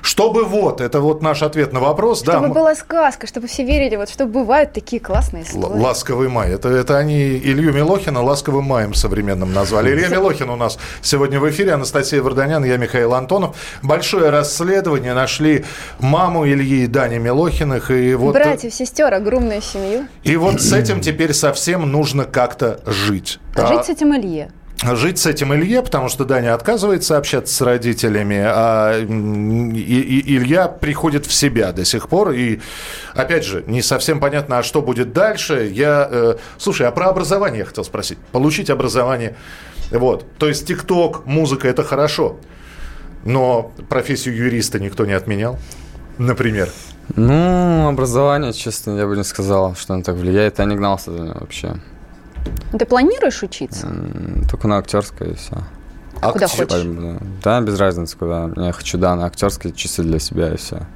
Чтобы 0.03 0.45
вот, 0.45 0.81
это 0.81 1.01
вот 1.01 1.23
наш 1.23 1.43
ответ 1.43 1.73
на 1.73 1.81
вопрос. 1.81 2.23
Чтобы 2.23 2.49
да, 2.49 2.53
была 2.53 2.75
сказка, 2.75 3.29
чтобы 3.29 3.47
все 3.47 3.65
верили, 3.65 3.95
вот 3.95 4.11
что 4.11 4.27
бывают 4.27 4.73
такие 4.73 5.01
классные 5.01 5.45
истории. 5.45 5.81
Ласковый 5.81 6.29
май. 6.29 6.51
Это, 6.51 6.69
это 6.69 6.99
они 6.99 7.39
Илью 7.39 7.73
Милохина 7.73 8.21
ласковым 8.21 8.65
маем 8.65 8.95
современным 8.95 9.53
назвали. 9.53 9.93
Илья 9.93 10.09
Милохин 10.09 10.51
у 10.51 10.57
нас 10.57 10.79
сегодня 11.03 11.39
в 11.39 11.49
эфире, 11.49 11.75
Анастасия 11.75 12.21
Варданян, 12.21 12.65
я 12.65 12.77
Михаил 12.77 13.15
Антонов. 13.15 13.57
Большое 13.83 14.31
расследование. 14.31 15.15
Нашли 15.15 15.65
маму 16.01 16.47
Ильи 16.47 16.85
и 16.85 16.87
Дани 16.89 17.19
Милохиных. 17.19 17.93
И 17.93 18.15
вот... 18.15 18.35
Братьев, 18.35 18.75
сестер, 18.75 19.15
огромную 19.15 19.63
семью. 19.63 20.09
И 20.25 20.37
вот 20.37 20.61
с 20.61 20.73
этим 20.73 21.01
теперь 21.01 21.33
совсем 21.33 21.91
нужно 21.91 22.25
как-то 22.25 22.81
жить. 22.87 23.39
Жить 23.55 23.79
а... 23.79 23.85
с 23.85 23.89
этим 23.89 24.17
Илье 24.17 24.51
жить 24.83 25.19
с 25.19 25.27
этим 25.27 25.55
Илье, 25.55 25.83
потому 25.83 26.09
что 26.09 26.25
Даня 26.25 26.55
отказывается 26.55 27.17
общаться 27.17 27.55
с 27.55 27.61
родителями, 27.61 28.43
а 28.45 29.01
Илья 29.01 30.69
приходит 30.69 31.27
в 31.27 31.33
себя 31.33 31.73
до 31.73 31.85
сих 31.85 32.09
пор. 32.09 32.33
И, 32.33 32.61
опять 33.15 33.45
же, 33.45 33.65
не 33.67 33.83
совсем 33.83 34.21
понятно, 34.21 34.59
а 34.59 34.63
что 34.63 34.83
будет 34.83 35.13
дальше. 35.13 35.71
Я, 35.73 36.09
э, 36.11 36.37
слушай, 36.59 36.87
а 36.87 36.91
про 36.91 37.09
образование 37.09 37.61
я 37.61 37.65
хотел 37.65 37.85
спросить. 37.85 38.19
Получить 38.33 38.71
образование. 38.71 39.37
Вот. 39.91 40.27
То 40.39 40.49
есть 40.49 40.67
ТикТок, 40.67 41.27
музыка– 41.27 41.69
это 41.69 41.85
хорошо. 41.85 42.39
Но 43.25 43.73
профессию 43.89 44.35
юриста 44.37 44.81
никто 44.81 45.07
не 45.07 45.13
отменял, 45.13 45.59
например. 46.19 46.71
Ну, 47.15 47.89
образование, 47.89 48.53
честно, 48.53 48.99
я 48.99 49.07
бы 49.07 49.17
не 49.17 49.25
сказал, 49.25 49.75
что 49.77 49.95
оно 49.95 50.03
так 50.03 50.17
влияет. 50.17 50.59
Я 50.59 50.65
не 50.65 50.77
гнался 50.77 51.13
за 51.13 51.19
ним 51.21 51.35
вообще. 51.35 51.77
Ты 52.79 52.87
планируешь 52.87 53.43
учиться? 53.43 53.89
Только 54.51 54.69
на 54.69 54.79
актерское 54.79 55.31
и 55.31 55.35
все. 55.35 55.59
А 56.21 56.33
куда 56.33 56.47
хочешь? 56.47 56.87
Да, 57.43 57.61
без 57.61 57.79
разницы 57.79 58.17
куда. 58.17 58.51
Я 58.57 58.73
хочу, 58.73 58.97
да, 58.99 59.15
на 59.17 59.27
актерские 59.27 59.73
часы 59.73 60.03
для 60.03 60.19
себя 60.19 60.53
и 60.53 60.57
все. 60.57 60.87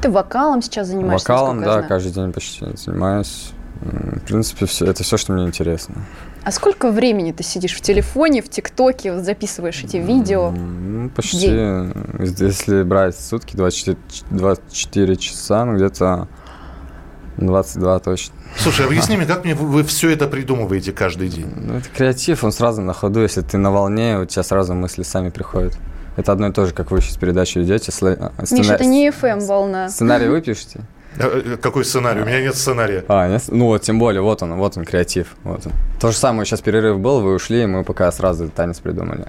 Ты 0.00 0.10
вокалом 0.10 0.62
сейчас 0.62 0.88
занимаешься? 0.88 1.28
Вокалом, 1.28 1.62
да, 1.62 1.82
каждый 1.82 2.12
день 2.12 2.32
почти 2.32 2.64
занимаюсь. 2.76 3.52
В 3.80 4.20
принципе, 4.20 4.66
все, 4.66 4.86
это 4.86 5.02
все, 5.02 5.16
что 5.16 5.32
мне 5.32 5.44
интересно. 5.44 5.94
А 6.42 6.52
сколько 6.52 6.90
времени 6.90 7.32
ты 7.32 7.42
сидишь 7.42 7.74
в 7.74 7.80
телефоне, 7.80 8.42
в 8.42 8.48
ТикТоке, 8.48 9.20
записываешь 9.20 9.82
эти 9.84 9.96
видео? 9.98 10.50
Ну, 10.50 11.10
почти, 11.10 11.40
день? 11.40 11.92
если 12.18 12.82
брать 12.82 13.18
сутки, 13.18 13.56
24, 13.56 13.98
24 14.30 15.16
часа, 15.16 15.64
ну, 15.64 15.76
где-то 15.76 16.28
22 17.36 17.98
точно. 18.00 18.34
Слушай, 18.56 18.86
объясни 18.86 19.16
мне, 19.16 19.26
как 19.34 19.44
мне 19.44 19.54
вы, 19.54 19.66
вы 19.66 19.84
все 19.84 20.10
это 20.10 20.26
придумываете 20.26 20.92
каждый 20.92 21.28
день? 21.28 21.52
Ну, 21.56 21.78
это 21.78 21.88
креатив, 21.88 22.44
он 22.44 22.52
сразу 22.52 22.82
на 22.82 22.92
ходу. 22.92 23.20
Если 23.20 23.42
ты 23.42 23.58
на 23.58 23.70
волне, 23.70 24.18
у 24.18 24.24
тебя 24.26 24.42
сразу 24.42 24.74
мысли 24.74 25.02
сами 25.02 25.30
приходят. 25.30 25.76
Это 26.16 26.32
одно 26.32 26.48
и 26.48 26.52
то 26.52 26.66
же, 26.66 26.74
как 26.74 26.90
вы 26.90 27.00
сейчас 27.00 27.16
передачу 27.16 27.60
ведете. 27.60 27.92
Сцена... 27.92 28.32
Миша, 28.50 28.74
это 28.74 28.84
не 28.84 29.08
FM-волна. 29.08 29.88
Сценарий 29.88 30.28
вы 30.30 30.42
пишете? 30.42 30.80
Э, 31.16 31.56
какой 31.60 31.84
сценарий? 31.84 32.22
У 32.22 32.24
меня 32.24 32.40
нет 32.40 32.54
сценария. 32.54 33.04
А, 33.08 33.28
нет? 33.28 33.42
Ну 33.48 33.66
вот, 33.66 33.82
тем 33.82 33.98
более, 33.98 34.22
вот 34.22 34.42
он, 34.42 34.54
вот 34.54 34.76
он, 34.76 34.84
креатив. 34.84 35.28
Вот 35.44 35.66
он. 35.66 35.72
То 36.00 36.10
же 36.10 36.16
самое, 36.16 36.44
сейчас 36.46 36.60
перерыв 36.60 36.98
был, 37.00 37.20
вы 37.20 37.34
ушли, 37.34 37.62
и 37.62 37.66
мы 37.66 37.84
пока 37.84 38.10
сразу 38.12 38.48
танец 38.48 38.78
придумали. 38.80 39.26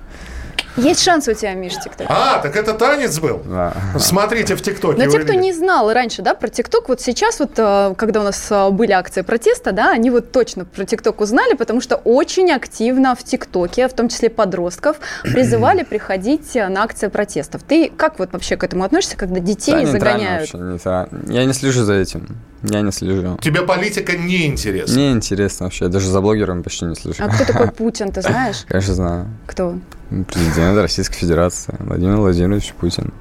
Есть 0.78 1.04
шанс 1.04 1.28
у 1.28 1.34
тебя, 1.34 1.54
Миш, 1.54 1.74
ТикТок. 1.74 2.08
А, 2.10 2.40
так 2.40 2.56
это 2.56 2.74
танец 2.74 3.20
был? 3.20 3.42
Да. 3.46 3.74
Смотрите 3.98 4.56
в 4.56 4.62
ТикТоке. 4.62 5.04
Но 5.04 5.12
те, 5.12 5.20
кто 5.20 5.34
не 5.34 5.54
знал 5.54 5.92
раньше, 5.92 6.22
да, 6.22 6.34
про 6.34 6.50
ТикТок, 6.50 6.90
вот 6.90 7.02
сейчас 7.02 7.40
вот, 7.40 7.52
э, 7.58 7.94
когда 7.98 8.22
у 8.22 8.24
нас 8.24 8.48
э, 8.50 8.70
были 8.70 8.92
акции 8.92 9.22
протеста, 9.22 9.72
да, 9.72 9.92
они 9.92 10.10
вот 10.10 10.32
точно 10.32 10.66
про 10.66 10.86
ТикТок 10.86 11.20
узнали, 11.22 11.56
потому 11.56 11.82
что 11.82 11.96
очень 11.96 12.52
активно 12.52 13.16
в 13.16 13.24
ТикТоке, 13.24 13.88
в 13.88 13.94
том 13.94 14.10
числе 14.10 14.30
подростков, 14.30 14.98
призывали 15.24 15.84
приходить 15.84 16.56
э, 16.56 16.68
на 16.70 16.84
акции 16.84 17.08
протестов. 17.08 17.64
Ты 17.64 17.92
как 17.96 18.20
вот 18.20 18.32
вообще 18.34 18.56
к 18.56 18.64
этому 18.64 18.84
относишься, 18.84 19.18
когда 19.18 19.40
детей 19.40 19.86
да, 19.86 19.92
загоняют? 19.92 20.54
Вообще, 20.54 21.10
не, 21.28 21.36
я 21.36 21.46
не 21.46 21.54
слежу 21.54 21.84
за 21.84 21.94
этим. 21.94 22.38
Я 22.64 22.82
не 22.82 22.92
слежу. 22.92 23.38
Тебе 23.42 23.64
политика 23.64 24.16
не 24.16 24.46
интересна? 24.46 24.96
Не 24.96 25.12
интересно 25.12 25.66
вообще. 25.66 25.86
Я 25.86 25.92
даже 25.92 26.10
за 26.10 26.22
блогерами 26.22 26.62
почти 26.62 26.86
не 26.86 26.96
слежу. 26.96 27.24
А 27.24 27.28
кто 27.28 27.46
такой 27.46 27.72
Путин, 27.78 28.12
ты 28.12 28.22
знаешь? 28.22 28.66
Конечно, 28.68 28.94
знаю. 28.94 29.28
Кто? 29.48 29.76
Президент 30.28 30.78
Российской 30.78 31.16
Федерации 31.16 31.76
Владимир 31.80 32.18
Владимирович 32.18 32.74
Путин. 32.74 33.14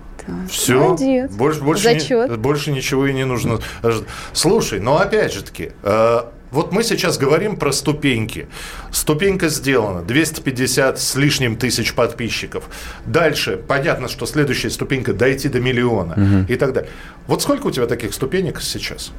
Все. 0.49 0.79
Молодец. 0.79 1.31
Больше, 1.33 1.61
больше, 1.63 1.85
Зачет. 1.85 2.31
Не, 2.31 2.37
больше 2.37 2.73
ничего 2.73 3.07
и 3.07 3.13
не 3.13 3.25
нужно. 3.25 3.61
Слушай, 4.33 4.81
но 4.81 4.99
опять 4.99 5.33
же 5.33 5.43
таки, 5.43 5.73
э, 5.83 6.21
вот 6.51 6.73
мы 6.73 6.83
сейчас 6.83 7.17
говорим 7.17 7.57
про 7.57 7.73
ступеньки. 7.73 8.49
Ступенька 8.91 9.49
сделана, 9.49 10.03
250 10.03 10.99
с 10.99 11.15
лишним 11.15 11.57
тысяч 11.57 11.95
подписчиков. 11.95 12.65
Дальше, 13.07 13.57
понятно, 13.57 14.09
что 14.09 14.27
следующая 14.27 14.71
ступенька 14.71 15.15
дойти 15.15 15.49
до 15.49 15.61
миллиона 15.61 16.15
угу. 16.15 16.53
и 16.53 16.57
так 16.57 16.73
далее. 16.73 16.91
Вот 17.27 17.43
сколько 17.43 17.69
у 17.69 17.71
тебя 17.71 17.87
таких 17.87 18.13
ступенек 18.15 18.61
сейчас? 18.61 19.13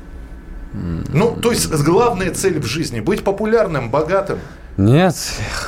Ну, 0.73 1.35
то 1.35 1.51
есть 1.51 1.69
главная 1.69 2.33
цель 2.33 2.59
в 2.59 2.65
жизни– 2.65 2.99
быть 3.01 3.23
популярным, 3.23 3.89
богатым. 3.89 4.39
Нет, 4.77 5.15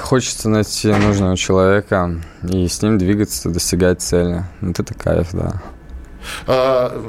хочется 0.01 0.49
найти 0.49 0.91
нужного 0.93 1.35
человека 1.37 2.15
и 2.43 2.67
с 2.67 2.81
ним 2.81 2.97
двигаться, 2.97 3.49
достигать 3.49 4.01
цели. 4.01 4.43
Вот 4.61 4.79
это 4.79 4.93
кайф, 4.93 5.29
да. 5.33 5.61
А, 6.47 7.03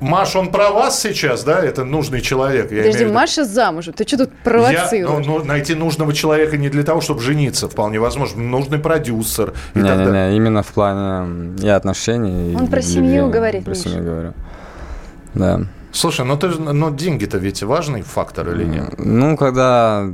Маш, 0.00 0.36
он 0.36 0.50
про 0.50 0.70
вас 0.70 1.00
сейчас, 1.00 1.44
да? 1.44 1.60
Это 1.64 1.84
нужный 1.84 2.20
человек. 2.20 2.70
Я 2.70 2.82
Подожди, 2.84 3.06
Маша 3.06 3.44
замужем. 3.44 3.94
Ты 3.94 4.06
что 4.06 4.18
тут 4.18 4.30
провоцируешь? 4.44 4.92
Я, 4.92 5.08
ну, 5.08 5.38
ну, 5.38 5.44
найти 5.44 5.74
нужного 5.74 6.12
человека 6.12 6.56
не 6.56 6.68
для 6.68 6.82
того, 6.82 7.00
чтобы 7.00 7.20
жениться, 7.20 7.68
вполне 7.68 7.98
возможно. 7.98 8.42
Нужный 8.42 8.78
продюсер. 8.78 9.54
Не-не-не, 9.74 10.36
именно 10.36 10.62
в 10.62 10.68
плане 10.68 11.56
и 11.62 11.68
отношений. 11.68 12.54
Он 12.54 12.64
и 12.64 12.68
про 12.68 12.80
любви, 12.80 12.92
семью 12.92 13.30
говорит, 13.30 13.64
Про 13.64 13.70
Миша. 13.70 13.82
семью 13.82 14.04
говорю. 14.04 14.32
Да. 15.34 15.62
Слушай, 15.92 16.24
ну 16.24 16.36
ты, 16.36 16.48
но 16.48 16.90
деньги-то 16.90 17.38
ведь 17.38 17.62
важный 17.62 18.02
фактор 18.02 18.50
или 18.50 18.64
нет? 18.64 18.94
Ну, 18.98 19.36
когда 19.36 20.08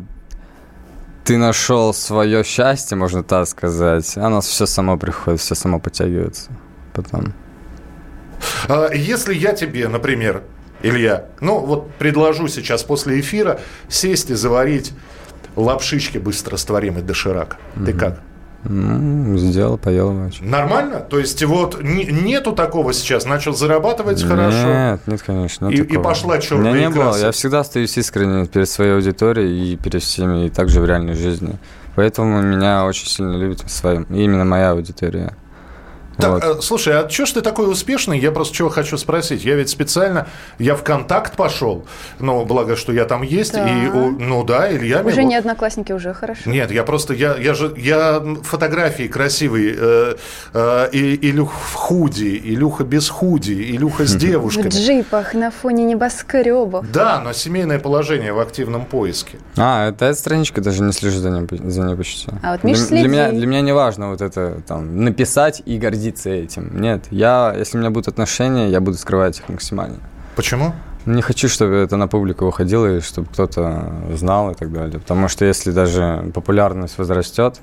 ты 1.28 1.36
нашел 1.36 1.92
свое 1.92 2.42
счастье, 2.42 2.96
можно 2.96 3.22
так 3.22 3.46
сказать, 3.46 4.16
оно 4.16 4.40
все 4.40 4.64
само 4.64 4.96
приходит, 4.96 5.40
все 5.40 5.54
само 5.54 5.78
подтягивается 5.78 6.50
потом. 6.94 7.34
А 8.66 8.88
если 8.94 9.34
я 9.34 9.52
тебе, 9.52 9.88
например, 9.88 10.42
Илья, 10.80 11.26
ну 11.42 11.58
вот 11.58 11.92
предложу 11.96 12.48
сейчас 12.48 12.82
после 12.82 13.20
эфира 13.20 13.60
сесть 13.90 14.30
и 14.30 14.34
заварить 14.34 14.94
лапшички 15.54 16.16
быстрорастворимый 16.16 17.02
доширак, 17.02 17.58
угу. 17.76 17.84
ты 17.84 17.92
как? 17.92 18.22
Ну, 18.64 19.38
сделал, 19.38 19.78
поел 19.78 20.12
ночью. 20.12 20.46
Нормально? 20.46 21.00
То 21.00 21.18
есть 21.18 21.42
вот 21.44 21.80
нету 21.82 22.52
такого 22.52 22.92
сейчас, 22.92 23.24
начал 23.24 23.54
зарабатывать 23.54 24.20
нет, 24.20 24.28
хорошо? 24.28 24.66
Нет, 24.66 25.00
нет, 25.06 25.22
конечно. 25.22 25.66
Нет 25.66 25.90
и, 25.90 25.94
и 25.94 25.98
пошла 25.98 26.38
черная 26.38 26.72
не 26.72 26.90
было, 26.90 27.16
я 27.16 27.30
всегда 27.30 27.60
остаюсь 27.60 27.96
искренне 27.96 28.46
перед 28.46 28.68
своей 28.68 28.94
аудиторией 28.94 29.74
и 29.74 29.76
перед 29.76 30.02
всеми, 30.02 30.46
и 30.46 30.50
также 30.50 30.80
в 30.80 30.86
реальной 30.86 31.14
жизни. 31.14 31.56
Поэтому 31.94 32.42
меня 32.42 32.84
очень 32.84 33.06
сильно 33.06 33.36
любят 33.36 33.62
своим, 33.70 34.04
именно 34.10 34.44
моя 34.44 34.72
аудитория. 34.72 35.34
Так, 36.18 36.30
вот. 36.30 36.44
Э, 36.44 36.60
слушай, 36.60 36.94
а 36.98 37.08
что 37.08 37.26
ж 37.26 37.32
ты 37.32 37.40
такой 37.40 37.70
успешный? 37.70 38.18
Я 38.18 38.32
просто 38.32 38.54
чего 38.54 38.68
хочу 38.68 38.98
спросить. 38.98 39.44
Я 39.44 39.54
ведь 39.54 39.70
специально, 39.70 40.26
я 40.58 40.74
в 40.74 40.82
контакт 40.82 41.36
пошел, 41.36 41.86
ну, 42.18 42.44
благо, 42.44 42.76
что 42.76 42.92
я 42.92 43.04
там 43.04 43.22
есть, 43.22 43.52
да. 43.52 43.68
и, 43.68 43.88
ну 43.88 44.44
да, 44.44 44.74
Илья 44.74 45.02
Уже 45.02 45.22
не 45.22 45.36
одноклассники, 45.36 45.92
уже 45.92 46.12
хорошо. 46.12 46.42
Нет, 46.46 46.70
я 46.72 46.82
просто, 46.82 47.14
я, 47.14 47.36
я 47.36 47.54
же, 47.54 47.72
я 47.76 48.20
фотографии 48.42 49.06
красивые, 49.06 49.74
э, 49.78 50.16
э, 50.54 50.88
и, 50.92 51.30
Илюх 51.30 51.52
в 51.52 51.74
худи, 51.74 52.40
Илюха 52.44 52.82
без 52.82 53.08
худи, 53.08 53.52
Илюха 53.52 54.04
с 54.04 54.14
девушкой. 54.16 54.70
В 54.70 54.74
джипах 54.74 55.34
на 55.34 55.52
фоне 55.52 55.84
небоскребов. 55.84 56.90
Да, 56.90 57.20
но 57.20 57.32
семейное 57.32 57.78
положение 57.78 58.32
в 58.32 58.40
активном 58.40 58.84
поиске. 58.86 59.38
А, 59.56 59.88
это 59.88 60.06
эта 60.06 60.18
страничка, 60.18 60.60
даже 60.60 60.82
не 60.82 60.92
слежу 60.92 61.18
за 61.18 61.30
ней, 61.30 61.46
за 61.50 61.82
ней 61.82 61.94
почти. 61.94 62.28
А 62.42 62.52
вот 62.52 62.64
Миша 62.64 62.88
для, 62.88 63.00
для, 63.00 63.08
меня, 63.08 63.30
для 63.30 63.46
меня 63.46 63.60
не 63.60 63.72
важно 63.72 64.10
вот 64.10 64.20
это, 64.20 64.60
там, 64.66 65.04
написать 65.04 65.62
и 65.64 65.78
гордиться 65.78 66.07
гордиться 66.08 66.30
этим. 66.30 66.80
Нет, 66.80 67.06
я, 67.10 67.54
если 67.56 67.76
у 67.76 67.80
меня 67.80 67.90
будут 67.90 68.08
отношения, 68.08 68.70
я 68.70 68.80
буду 68.80 68.96
скрывать 68.96 69.38
их 69.38 69.48
максимально. 69.48 69.98
Почему? 70.36 70.72
Не 71.06 71.22
хочу, 71.22 71.48
чтобы 71.48 71.76
это 71.76 71.96
на 71.96 72.08
публику 72.08 72.46
выходило, 72.46 72.96
и 72.96 73.00
чтобы 73.00 73.28
кто-то 73.28 73.92
знал 74.14 74.50
и 74.50 74.54
так 74.54 74.72
далее. 74.72 74.98
Потому 74.98 75.28
что 75.28 75.44
если 75.44 75.72
даже 75.72 76.30
популярность 76.34 76.98
возрастет, 76.98 77.60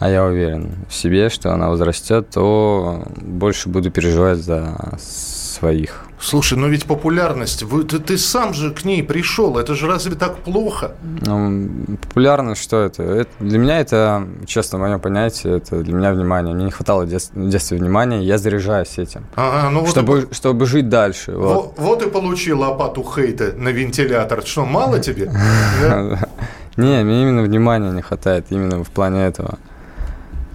а 0.00 0.08
я 0.08 0.24
уверен 0.24 0.72
в 0.88 0.94
себе, 0.94 1.30
что 1.30 1.52
она 1.52 1.68
возрастет, 1.68 2.30
то 2.30 3.04
больше 3.16 3.68
буду 3.68 3.90
переживать 3.90 4.38
за 4.38 4.98
своих. 4.98 6.04
Слушай, 6.24 6.56
но 6.56 6.68
ведь 6.68 6.86
популярность, 6.86 7.62
вы, 7.62 7.84
ты, 7.84 7.98
ты 7.98 8.16
сам 8.16 8.54
же 8.54 8.70
к 8.70 8.84
ней 8.84 9.02
пришел, 9.02 9.58
это 9.58 9.74
же 9.74 9.86
разве 9.86 10.14
так 10.14 10.38
плохо? 10.38 10.92
Ну, 11.26 11.96
популярность, 12.00 12.62
что 12.62 12.82
это? 12.82 13.02
это? 13.02 13.30
Для 13.40 13.58
меня 13.58 13.80
это, 13.80 14.26
честно, 14.46 14.78
мое 14.78 14.98
понятие, 14.98 15.58
это 15.58 15.82
для 15.82 15.92
меня 15.92 16.12
внимание. 16.12 16.54
Мне 16.54 16.64
не 16.64 16.70
хватало 16.70 17.04
в 17.04 17.08
в 17.08 17.48
детстве 17.48 17.78
внимания, 17.78 18.22
я 18.22 18.38
заряжаюсь 18.38 18.98
этим. 18.98 19.26
Ага, 19.36 19.70
ну 19.70 19.80
вот 19.80 19.90
чтобы, 19.90 20.20
и... 20.30 20.34
чтобы 20.34 20.64
жить 20.66 20.88
дальше. 20.88 21.32
Вот. 21.32 21.54
Вот, 21.54 21.74
вот 21.76 22.02
и 22.02 22.10
получил 22.10 22.60
лопату 22.60 23.02
хейта 23.02 23.52
на 23.56 23.68
вентилятор. 23.68 24.42
Что, 24.46 24.64
мало 24.64 25.00
тебе? 25.00 25.26
Не, 26.76 27.04
мне 27.04 27.22
именно 27.22 27.42
внимания 27.42 27.90
не 27.90 28.02
хватает, 28.02 28.46
именно 28.50 28.82
в 28.82 28.90
плане 28.90 29.26
этого. 29.26 29.58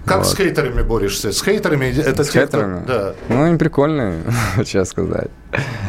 Как 0.06 0.18
Вот. 0.18 0.26
с 0.26 0.34
хейтерами 0.36 0.82
борешься? 0.82 1.30
С 1.32 1.42
хейтерами 1.42 1.86
это 1.98 2.24
С 2.24 2.30
те, 2.30 2.46
кто- 2.46 2.58
хейтерами? 2.58 2.84
Да. 2.86 3.14
Ну, 3.28 3.42
они 3.44 3.56
прикольные, 3.58 4.14
честно 4.64 4.84
сказать. 4.84 5.30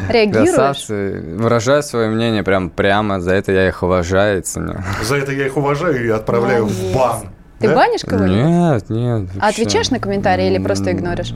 Реагируешь? 0.08 0.50
Красавцы. 0.50 1.22
Выражаю 1.38 1.82
свое 1.82 2.08
мнение 2.10 2.42
прям 2.42 2.70
прямо, 2.70 3.20
за 3.20 3.34
это 3.34 3.52
я 3.52 3.68
их 3.68 3.82
уважаю 3.82 4.38
и 4.38 4.42
ценю. 4.42 4.76
За 5.02 5.16
это 5.16 5.32
я 5.32 5.46
их 5.46 5.56
уважаю 5.56 6.04
и 6.04 6.08
отправляю 6.10 6.64
Молодец. 6.64 6.78
в 6.78 6.94
бан. 6.94 7.16
Ты 7.58 7.68
Да? 7.68 7.76
банишь 7.76 8.00
кого-нибудь? 8.04 8.44
Нет, 8.44 8.90
нет. 8.90 9.30
А 9.40 9.48
отвечаешь 9.48 9.90
на 9.90 10.00
комментарии 10.00 10.48
или 10.52 10.58
просто 10.62 10.90
игноришь? 10.90 11.32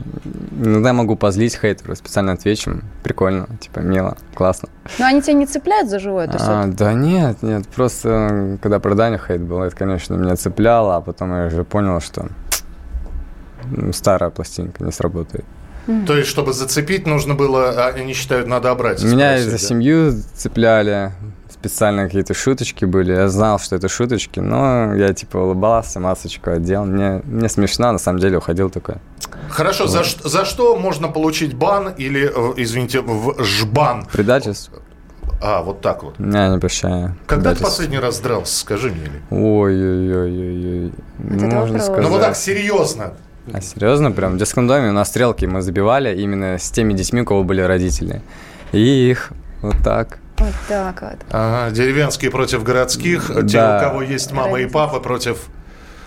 Иногда 0.61 0.91
могу 0.91 1.15
позлить 1.15 1.55
хейтеру, 1.57 1.95
специально 1.95 2.33
отвечу. 2.33 2.81
Прикольно, 3.01 3.47
типа, 3.61 3.79
мило, 3.79 4.17
классно. 4.35 4.67
Но 4.99 5.05
они 5.05 5.21
тебя 5.21 5.33
не 5.33 5.45
цепляют 5.45 5.89
за 5.89 5.99
живое? 5.99 6.27
То 6.27 6.33
есть 6.33 6.45
А, 6.45 6.65
да 6.67 6.91
нет, 6.93 7.41
нет, 7.43 7.65
просто 7.69 8.57
когда 8.61 8.79
про 8.79 8.93
Даню 8.95 9.19
хейт 9.25 9.39
был, 9.41 9.61
это, 9.63 9.73
конечно, 9.75 10.15
меня 10.15 10.35
цепляло, 10.35 10.97
а 10.97 11.01
потом 11.01 11.33
я 11.33 11.45
уже 11.47 11.63
понял, 11.63 12.01
что 12.01 12.27
старая 13.93 14.29
пластинка 14.29 14.83
не 14.83 14.91
сработает. 14.91 15.45
То 16.05 16.17
есть, 16.17 16.27
чтобы 16.29 16.51
зацепить, 16.51 17.07
нужно 17.07 17.33
было, 17.33 17.69
а 17.69 17.87
они 17.95 18.13
считают, 18.13 18.47
надо 18.47 18.71
обрать. 18.71 19.01
Меня 19.03 19.39
за 19.39 19.51
да? 19.51 19.57
семью 19.57 20.13
цепляли, 20.35 21.13
специально 21.49 22.03
какие-то 22.05 22.33
шуточки 22.33 22.83
были. 22.83 23.13
Я 23.13 23.29
знал, 23.29 23.57
что 23.57 23.77
это 23.77 23.87
шуточки, 23.87 24.41
но 24.41 24.93
я 24.95 25.13
типа 25.13 25.37
улыбался, 25.37 26.01
масочку 26.01 26.51
одел. 26.51 26.83
Мне, 26.83 27.21
мне 27.23 27.47
смешно, 27.47 27.93
на 27.93 27.99
самом 27.99 28.19
деле 28.19 28.37
уходил 28.37 28.69
такой. 28.69 28.95
Хорошо, 29.49 29.87
за, 29.87 30.03
ш- 30.03 30.27
за 30.27 30.43
что 30.43 30.75
можно 30.77 31.07
получить 31.07 31.53
бан 31.53 31.93
или, 31.97 32.29
э, 32.35 32.53
извините, 32.57 32.99
в 32.99 33.41
жбан? 33.45 34.07
Предательство? 34.11 34.79
А, 35.41 35.61
вот 35.61 35.79
так 35.81 36.03
вот. 36.03 36.15
Я 36.19 36.49
не 36.49 36.57
прощаю. 36.59 37.15
Когда 37.27 37.55
ты 37.55 37.63
последний 37.63 37.99
раз 37.99 38.19
дрался, 38.19 38.57
скажи 38.59 38.89
мне. 38.89 39.03
Или? 39.03 39.21
Ой-ой-ой-ой-ой. 39.29 40.91
это 41.29 41.45
Можно 41.45 41.55
вопрос. 41.61 41.83
сказать. 41.83 42.03
Ну 42.03 42.09
вот 42.09 42.21
так 42.21 42.35
серьезно. 42.35 43.13
А 43.53 43.61
серьезно, 43.61 44.11
прям 44.11 44.33
в 44.33 44.37
детском 44.37 44.67
доме 44.67 44.91
на 44.91 45.05
стрелки 45.05 45.45
мы 45.45 45.61
забивали 45.61 46.15
именно 46.19 46.57
с 46.57 46.69
теми 46.69 46.93
детьми, 46.93 47.21
у 47.21 47.25
кого 47.25 47.43
были 47.43 47.61
родители. 47.61 48.21
И 48.73 49.09
их 49.09 49.31
вот 49.61 49.75
так. 49.83 50.19
вот 50.37 50.53
так 50.67 51.01
вот. 51.01 51.17
Ага, 51.31 51.73
деревенские 51.73 52.29
против 52.31 52.63
городских, 52.63 53.27
те, 53.27 53.41
Да. 53.57 53.77
у 53.77 53.89
кого 53.89 54.01
есть 54.01 54.31
мама 54.31 54.59
и 54.59 54.65
папа, 54.67 54.99
против... 54.99 55.47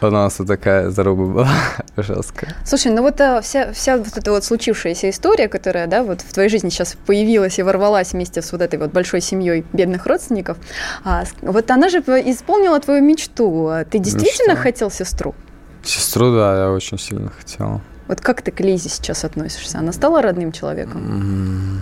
У 0.02 0.06
нас 0.06 0.38
вот 0.38 0.48
такая 0.48 0.88
заруба 0.88 1.24
была 1.26 1.48
жесткая. 1.98 2.54
Слушай, 2.64 2.90
ну 2.90 3.02
вот 3.02 3.20
а, 3.20 3.42
вся, 3.42 3.72
вся 3.74 3.98
вот 3.98 4.16
эта 4.16 4.30
вот 4.30 4.44
случившаяся 4.44 5.10
история, 5.10 5.46
которая, 5.46 5.86
да, 5.86 6.02
вот 6.02 6.22
в 6.22 6.32
твоей 6.32 6.48
жизни 6.48 6.70
сейчас 6.70 6.96
появилась 7.06 7.58
и 7.58 7.62
ворвалась 7.62 8.12
вместе 8.12 8.40
с 8.40 8.50
вот 8.52 8.62
этой 8.62 8.78
вот 8.78 8.92
большой 8.92 9.20
семьей 9.20 9.62
бедных 9.74 10.06
родственников, 10.06 10.56
а, 11.04 11.24
вот 11.42 11.70
она 11.70 11.90
же 11.90 11.98
исполнила 11.98 12.80
твою 12.80 13.02
мечту. 13.02 13.66
А 13.68 13.84
Ты 13.84 13.98
действительно 13.98 14.52
Мечта. 14.52 14.62
хотел 14.62 14.90
сестру? 14.90 15.34
Сестру, 15.84 16.34
да, 16.34 16.64
я 16.64 16.70
очень 16.70 16.98
сильно 16.98 17.30
хотел. 17.30 17.80
Вот 18.08 18.20
как 18.20 18.42
ты 18.42 18.50
к 18.50 18.60
Лизе 18.60 18.88
сейчас 18.88 19.24
относишься? 19.24 19.78
Она 19.78 19.92
стала 19.92 20.20
родным 20.20 20.52
человеком? 20.52 21.80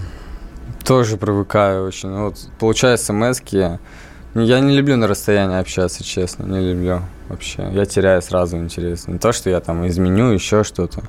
Тоже 0.85 1.17
привыкаю 1.17 1.87
очень. 1.87 2.11
Вот 2.11 2.37
получаю 2.59 2.99
смс 2.99 3.41
Я 3.51 3.79
не 4.35 4.77
люблю 4.77 4.97
на 4.97 5.07
расстоянии 5.07 5.59
общаться, 5.59 6.05
честно, 6.05 6.45
не 6.45 6.73
люблю 6.73 7.01
вообще. 7.29 7.69
Я 7.73 7.87
теряю 7.87 8.23
сразу 8.23 8.57
интерес. 8.57 9.09
Не 9.09 9.19
то, 9.19 9.33
что 9.33 9.51
я 9.51 9.61
там 9.61 9.87
изменю, 9.87 10.31
еще 10.31 10.65
что-то. 10.65 11.03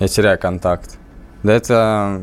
Я 0.00 0.08
теряю 0.08 0.38
контакт. 0.38 0.98
Да 1.42 1.54
это 1.54 2.20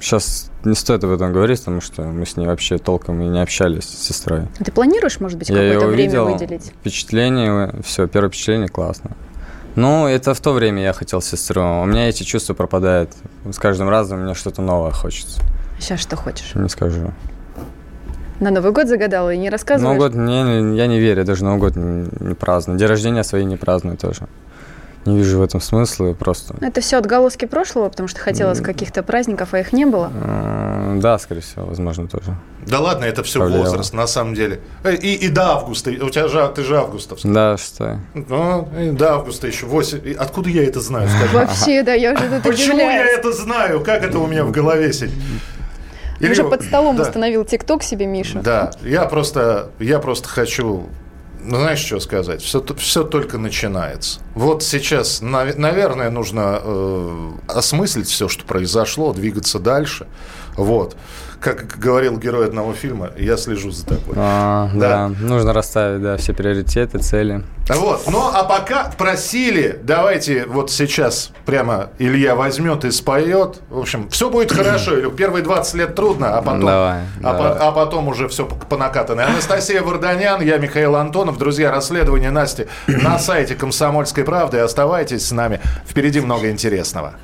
сейчас 0.00 0.50
не 0.64 0.74
стоит 0.74 1.02
об 1.02 1.10
этом 1.10 1.32
говорить, 1.32 1.58
потому 1.60 1.80
что 1.80 2.02
мы 2.02 2.26
с 2.26 2.36
ней 2.36 2.46
вообще 2.46 2.78
толком 2.78 3.20
и 3.22 3.26
не 3.26 3.42
общались 3.42 3.84
с 3.84 4.06
сестрой. 4.06 4.42
Ты 4.58 4.70
планируешь, 4.70 5.20
может 5.20 5.38
быть, 5.38 5.48
какое-то 5.48 5.86
время 5.86 6.22
увидел, 6.22 6.38
выделить? 6.38 6.72
впечатление, 6.80 7.72
все, 7.82 8.06
первое 8.06 8.28
впечатление 8.28 8.68
классно. 8.68 9.16
Ну, 9.76 10.06
это 10.06 10.34
в 10.34 10.40
то 10.40 10.52
время 10.52 10.82
я 10.82 10.92
хотел 10.92 11.20
сестру. 11.20 11.62
У 11.82 11.84
меня 11.84 12.08
эти 12.08 12.22
чувства 12.22 12.54
пропадают. 12.54 13.10
С 13.44 13.58
каждым 13.58 13.88
разом 13.88 14.20
мне 14.20 14.34
что-то 14.34 14.62
новое 14.62 14.90
хочется. 14.90 15.40
Сейчас 15.78 16.00
что 16.00 16.16
хочешь? 16.16 16.54
Не 16.54 16.68
скажу. 16.68 17.12
На 18.40 18.50
Новый 18.50 18.70
год 18.70 18.86
загадала 18.86 19.32
и 19.32 19.38
не 19.38 19.50
рассказываешь? 19.50 19.96
Новый 19.96 20.10
год, 20.10 20.16
не, 20.16 20.76
я 20.76 20.86
не 20.86 21.00
верю, 21.00 21.20
я 21.20 21.24
даже 21.24 21.44
Новый 21.44 21.58
год 21.58 21.76
не, 21.76 22.08
не 22.20 22.34
праздную. 22.34 22.78
День 22.78 22.88
рождения 22.88 23.24
свои 23.24 23.44
не 23.44 23.56
праздную 23.56 23.96
тоже. 23.96 24.28
Не 25.04 25.16
вижу 25.16 25.38
в 25.38 25.42
этом 25.42 25.60
смысла, 25.60 26.12
просто. 26.12 26.56
Это 26.60 26.80
все 26.80 26.98
отголоски 26.98 27.46
прошлого, 27.46 27.88
потому 27.88 28.08
что 28.08 28.20
хотелось 28.20 28.60
каких-то 28.60 29.02
праздников, 29.02 29.54
а 29.54 29.60
их 29.60 29.72
не 29.72 29.86
было. 29.86 30.10
М, 30.22 31.00
Да, 31.00 31.18
скорее 31.18 31.40
всего, 31.40 31.64
возможно, 31.66 32.08
тоже. 32.08 32.36
Да 32.66 32.80
ладно, 32.80 33.04
это 33.06 33.22
все 33.22 33.38
Повлияло. 33.38 33.64
возраст, 33.64 33.94
на 33.94 34.06
самом 34.06 34.34
деле. 34.34 34.60
Э, 34.84 34.94
И, 34.94 35.14
и 35.14 35.28
до 35.28 35.52
августа. 35.52 35.90
У 35.90 36.10
тебя 36.10 36.28
же, 36.28 36.52
ты 36.54 36.62
же 36.64 36.76
августовский. 36.76 37.30
Да, 37.32 37.56
что? 37.56 38.00
Ну, 38.14 38.68
и 38.78 38.90
до 38.90 39.14
августа 39.14 39.46
еще 39.46 39.66
8. 39.66 40.00
И 40.06 40.12
Откуда 40.12 40.50
я 40.50 40.64
это 40.64 40.80
знаю, 40.80 41.08
скажи? 41.08 41.34
Вообще, 41.36 41.82
да, 41.82 41.94
я 41.94 42.12
уже 42.12 42.28
тут 42.28 42.42
Почему 42.42 42.78
я 42.78 43.06
это 43.06 43.32
знаю? 43.32 43.82
Как 43.82 44.02
это 44.02 44.18
у 44.18 44.26
меня 44.26 44.44
в 44.44 44.50
голове 44.50 44.92
сидит? 44.92 45.14
Ты 46.20 46.30
уже 46.32 46.44
под 46.44 46.62
столом 46.62 46.96
да, 46.96 47.04
установил 47.04 47.44
ТикТок 47.44 47.82
себе, 47.82 48.06
Миша. 48.06 48.40
Да, 48.40 48.72
я 48.82 49.04
просто, 49.06 49.70
я 49.78 50.00
просто 50.00 50.28
хочу, 50.28 50.64
ну, 50.66 50.88
знаешь, 51.44 51.78
что 51.80 52.00
сказать? 52.00 52.42
Все, 52.42 52.64
все 52.76 53.04
только 53.04 53.38
начинается. 53.38 54.20
Вот 54.34 54.62
сейчас, 54.62 55.20
нав- 55.20 55.56
наверное, 55.56 56.10
нужно 56.10 56.60
э, 56.62 57.30
осмыслить 57.48 58.08
все, 58.08 58.28
что 58.28 58.44
произошло, 58.44 59.12
двигаться 59.12 59.58
дальше. 59.58 60.06
Вот. 60.56 60.96
Как 61.40 61.78
говорил 61.78 62.18
герой 62.18 62.46
одного 62.46 62.72
фильма, 62.72 63.10
я 63.16 63.36
слежу 63.36 63.70
за 63.70 63.86
тобой. 63.86 64.14
А, 64.16 64.68
Да. 64.74 64.88
да. 64.88 65.08
нужно 65.20 65.52
расставить, 65.52 66.02
да, 66.02 66.16
все 66.16 66.32
приоритеты, 66.32 66.98
цели. 66.98 67.44
Вот. 67.68 68.02
Ну, 68.10 68.28
а 68.34 68.42
пока 68.44 68.90
просили, 68.98 69.78
давайте 69.82 70.46
вот 70.46 70.70
сейчас 70.72 71.30
прямо 71.46 71.90
Илья 71.98 72.34
возьмет 72.34 72.84
и 72.84 72.90
споет. 72.90 73.60
В 73.70 73.78
общем, 73.78 74.08
все 74.08 74.30
будет 74.30 74.50
хорошо. 74.52 74.98
Илюх. 74.98 75.14
Первые 75.16 75.44
20 75.44 75.74
лет 75.74 75.94
трудно, 75.94 76.36
а 76.38 76.42
потом, 76.42 76.60
Давай, 76.66 77.00
а, 77.22 77.32
давай. 77.34 77.38
по- 77.52 77.68
а 77.68 77.72
потом 77.72 78.08
уже 78.08 78.26
все 78.28 78.44
по, 78.46 78.76
накатанной. 78.76 79.24
Анастасия 79.24 79.82
Варданян, 79.82 80.40
я 80.40 80.58
Михаил 80.58 80.96
Антонов. 80.96 81.38
Друзья, 81.38 81.70
расследование 81.70 82.30
Насти 82.30 82.66
на 82.88 83.18
сайте 83.18 83.54
«Комсомольской 83.54 84.24
правды». 84.24 84.58
Оставайтесь 84.58 85.26
с 85.26 85.30
нами. 85.32 85.60
Впереди 85.86 86.20
много 86.20 86.50
интересного. 86.50 87.14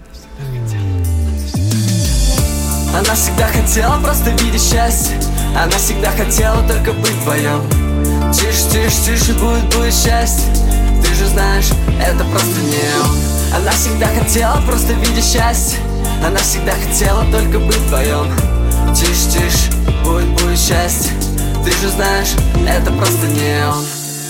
Она 2.96 3.12
всегда 3.16 3.48
хотела 3.48 4.00
просто 4.00 4.30
видеть 4.30 4.62
счастье. 4.62 5.18
Она 5.56 5.76
всегда 5.78 6.10
хотела 6.12 6.62
только 6.68 6.92
быть 6.92 7.10
вдвоем 7.10 7.68
Тише, 8.32 8.70
тише, 8.70 8.96
тише, 9.04 9.32
будет, 9.34 9.64
будет 9.74 9.92
счастье. 9.92 10.44
Ты 11.02 11.12
же 11.14 11.26
знаешь, 11.26 11.70
это 12.00 12.24
просто 12.24 12.60
не 12.60 13.02
он. 13.02 13.56
Она 13.56 13.72
всегда 13.72 14.06
хотела 14.06 14.60
просто 14.64 14.92
видеть 14.92 15.24
счастье. 15.24 15.80
Она 16.24 16.38
всегда 16.38 16.72
хотела 16.72 17.24
только 17.32 17.58
быть 17.58 17.76
вдвоем 17.76 18.32
Тише, 18.94 19.28
тише, 19.28 19.72
будет, 20.04 20.28
будет 20.40 20.58
счастье. 20.58 21.10
Ты 21.64 21.72
же 21.72 21.88
знаешь, 21.88 22.30
это 22.68 22.92
просто 22.92 23.26
не 23.26 23.66
он. 23.66 23.84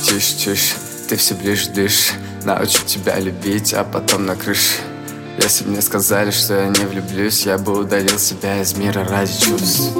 Тише, 0.04 0.36
тише, 0.36 0.74
ты 1.10 1.16
все 1.16 1.34
ближе 1.34 1.68
дышишь. 1.68 2.12
Научу 2.44 2.82
тебя 2.86 3.18
любить, 3.18 3.74
а 3.74 3.84
потом 3.84 4.24
на 4.24 4.36
крыше 4.36 4.93
Если 5.42 5.64
бы 5.64 5.70
мне 5.70 5.82
сказали, 5.82 6.30
что 6.30 6.54
я 6.54 6.68
не 6.68 6.84
влюблюсь 6.86 7.44
Я 7.44 7.58
бы 7.58 7.78
удалил 7.78 8.18
себя 8.18 8.60
из 8.60 8.74
мира 8.74 9.04
ради 9.08 9.32
чувств. 9.32 9.92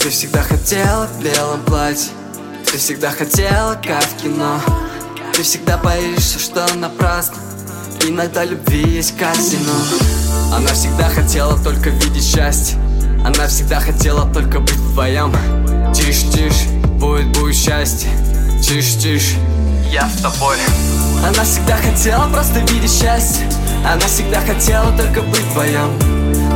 Ты 0.00 0.10
всегда 0.10 0.42
хотела 0.42 1.06
в 1.06 1.22
белом 1.22 1.60
платье 1.64 2.10
Ты 2.70 2.78
всегда 2.78 3.10
хотела, 3.10 3.74
как 3.74 4.02
в 4.02 4.22
кино. 4.22 4.60
Ты 5.32 5.42
всегда 5.42 5.78
боишься, 5.78 6.38
что 6.38 6.66
напрасно 6.74 7.36
Иногда 8.06 8.44
любви 8.44 8.82
есть 8.82 9.16
казино. 9.16 9.74
Она 10.54 10.68
всегда 10.72 11.08
хотела 11.08 11.58
только 11.62 11.90
видеть 11.90 12.24
счастье 12.24 12.78
Она 13.24 13.46
всегда 13.48 13.80
хотела 13.80 14.30
только 14.32 14.60
быть 14.60 14.76
вдвоем 14.76 15.32
Тише, 15.94 16.30
тише, 16.32 16.68
будет, 16.98 17.28
будет 17.36 17.54
счастье 17.54 18.10
Тише, 18.62 18.98
тише, 18.98 19.36
я 19.90 20.08
с 20.08 20.20
тобой. 20.20 20.56
Она 21.26 21.44
всегда 21.44 21.76
хотела 21.76 22.28
просто 22.28 22.60
видеть 22.60 22.92
счастье 22.92 23.46
Она 23.84 24.06
всегда 24.06 24.40
хотела 24.40 24.94
только 24.96 25.22
быть 25.22 25.40
вдвоем 25.40 25.98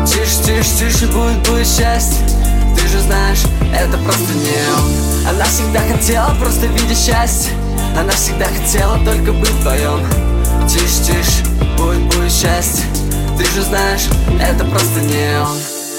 Тише, 0.06 0.42
тише, 0.44 0.70
тише, 0.78 1.06
будет, 1.06 1.48
будет 1.48 1.66
счастье. 1.66 2.24
Ты 2.76 2.86
же 2.88 3.00
знаешь, 3.00 3.42
это 3.74 3.96
просто 3.98 4.32
не 4.34 4.50
он. 4.76 5.28
Она 5.28 5.44
всегда 5.46 5.80
хотела 5.80 6.34
просто 6.38 6.66
видеть 6.66 6.98
счастье. 6.98 7.52
Она 7.98 8.12
всегда 8.12 8.46
хотела 8.46 8.98
только 9.04 9.32
быть 9.32 9.50
вдвоем 9.50 10.00
Тише, 10.68 11.04
тише, 11.04 11.44
будет, 11.78 12.02
будет 12.14 12.30
счастье. 12.30 12.84
Ты 13.38 13.44
же 13.46 13.62
знаешь, 13.62 14.06
это 14.40 14.64
просто 14.66 15.00
не 15.00 15.40
он. 15.40 15.56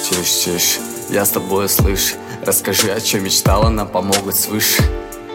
Тише, 0.07 0.45
тише, 0.45 0.79
я 1.09 1.25
с 1.25 1.29
тобой 1.29 1.67
слышь. 1.67 2.15
Расскажи, 2.45 2.91
о 2.91 3.01
чем 3.01 3.23
мечтала, 3.23 3.69
нам 3.69 3.87
помогут 3.87 4.35
свыше. 4.35 4.83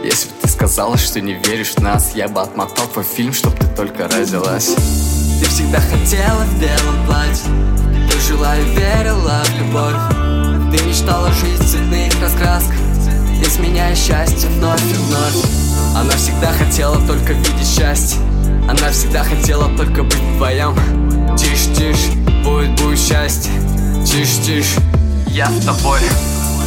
Если 0.05 0.29
бы 0.29 0.35
ты 0.41 0.49
сказала, 0.49 0.97
что 0.97 1.21
не 1.21 1.35
веришь 1.35 1.75
в 1.75 1.83
нас 1.83 2.13
Я 2.15 2.29
бы 2.29 2.41
отмотал 2.41 2.87
твой 2.87 3.05
фильм, 3.05 3.35
чтоб 3.35 3.55
ты 3.59 3.67
только 3.67 4.09
родилась 4.09 4.75
Ты 5.41 5.49
всегда 5.49 5.81
хотела 5.81 6.45
в 6.45 6.61
белом 6.61 7.07
платье. 7.07 7.51
Ты 8.11 8.21
жила 8.21 8.55
и 8.59 8.65
верила 8.77 9.43
в 9.43 9.59
любовь. 9.59 9.97
Ты 10.71 10.85
мечтала 10.87 11.33
жить 11.33 11.59
в 11.59 11.67
цветных 11.67 12.13
раскрасках. 12.21 12.77
Изменяя 13.43 13.95
счастье 13.95 14.51
вновь 14.51 14.83
и 14.83 14.95
вновь. 14.95 15.47
Она 15.97 16.11
всегда 16.11 16.53
хотела 16.53 16.97
только 17.07 17.33
видеть 17.33 17.67
счастье. 17.67 18.21
Она 18.69 18.91
всегда 18.91 19.25
хотела 19.25 19.75
только 19.79 20.03
быть 20.03 20.21
вдвоем 20.35 20.77
Тише, 21.39 21.75
тише, 21.75 22.13
будет, 22.45 22.79
будет 22.79 22.99
счастье. 22.99 23.51
Тише, 24.05 24.43
тише, 24.43 24.79
я 25.29 25.51
с 25.51 25.65
тобой. 25.65 26.01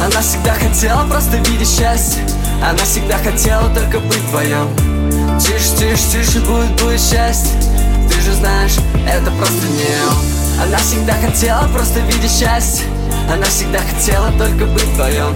Она 0.04 0.20
всегда 0.20 0.52
хотела 0.54 1.06
просто 1.06 1.36
видеть 1.48 1.68
счастье. 1.68 2.24
Она 2.60 2.82
всегда 2.82 3.18
хотела 3.18 3.72
только 3.72 4.00
быть 4.00 4.18
вдвоем 4.18 4.68
Тише, 5.38 5.76
тише, 5.78 6.02
тише, 6.10 6.40
будет, 6.40 6.82
будет 6.82 7.00
счастье 7.00 7.73
же 8.24 8.32
знаешь, 8.32 8.76
это 9.06 9.30
просто 9.32 9.66
не 9.66 9.84
он. 10.08 10.66
Она 10.66 10.78
всегда 10.78 11.12
хотела 11.14 11.68
просто 11.68 12.00
видеть 12.00 12.30
счастье. 12.30 12.86
Она 13.30 13.44
всегда 13.44 13.78
хотела 13.80 14.30
только 14.32 14.64
быть 14.66 14.84
вдвоем 14.84 15.34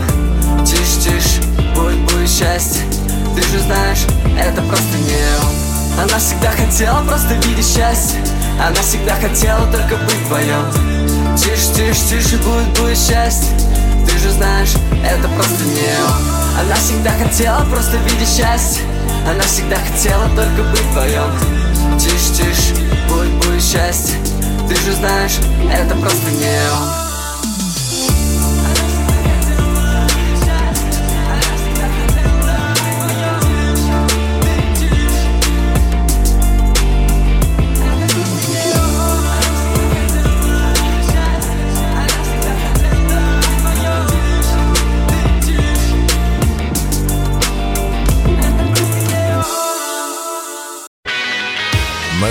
Тише, 0.64 1.00
тише, 1.00 1.42
будет, 1.74 1.98
будет 2.10 2.30
счастье. 2.30 2.82
Ты 3.36 3.42
же 3.42 3.60
знаешь, 3.60 4.04
это 4.38 4.62
просто 4.62 4.96
не 5.04 5.20
он. 5.44 6.02
Она 6.02 6.18
всегда 6.18 6.50
хотела 6.52 7.04
просто 7.04 7.34
видеть 7.34 7.66
счастье. 7.66 8.20
Она 8.58 8.80
всегда 8.80 9.14
хотела 9.16 9.66
только 9.70 9.96
быть 9.96 10.20
вдвоем 10.24 11.36
Тише, 11.36 11.74
тише, 11.74 12.00
тише, 12.08 12.36
будет, 12.38 12.68
будет 12.78 12.98
счастье. 12.98 13.50
Ты 14.06 14.18
же 14.18 14.30
знаешь, 14.30 14.72
это 15.04 15.28
просто 15.28 15.62
не 15.64 15.92
он. 16.06 16.64
Она 16.64 16.74
всегда 16.76 17.10
хотела 17.10 17.60
просто 17.66 17.98
видеть 17.98 18.28
счастье. 18.28 18.82
Она 19.30 19.42
всегда 19.42 19.76
хотела 19.76 20.24
только 20.34 20.62
быть 20.70 20.80
вдвоем 20.90 21.57
Тише, 21.98 22.32
тише, 22.32 22.74
будет, 23.08 23.32
будет 23.44 23.62
счастье. 23.62 24.16
Ты 24.68 24.74
же 24.76 24.92
знаешь, 24.92 25.38
это 25.72 25.94
просто 25.96 26.30
не 26.30 26.46
он 26.72 27.07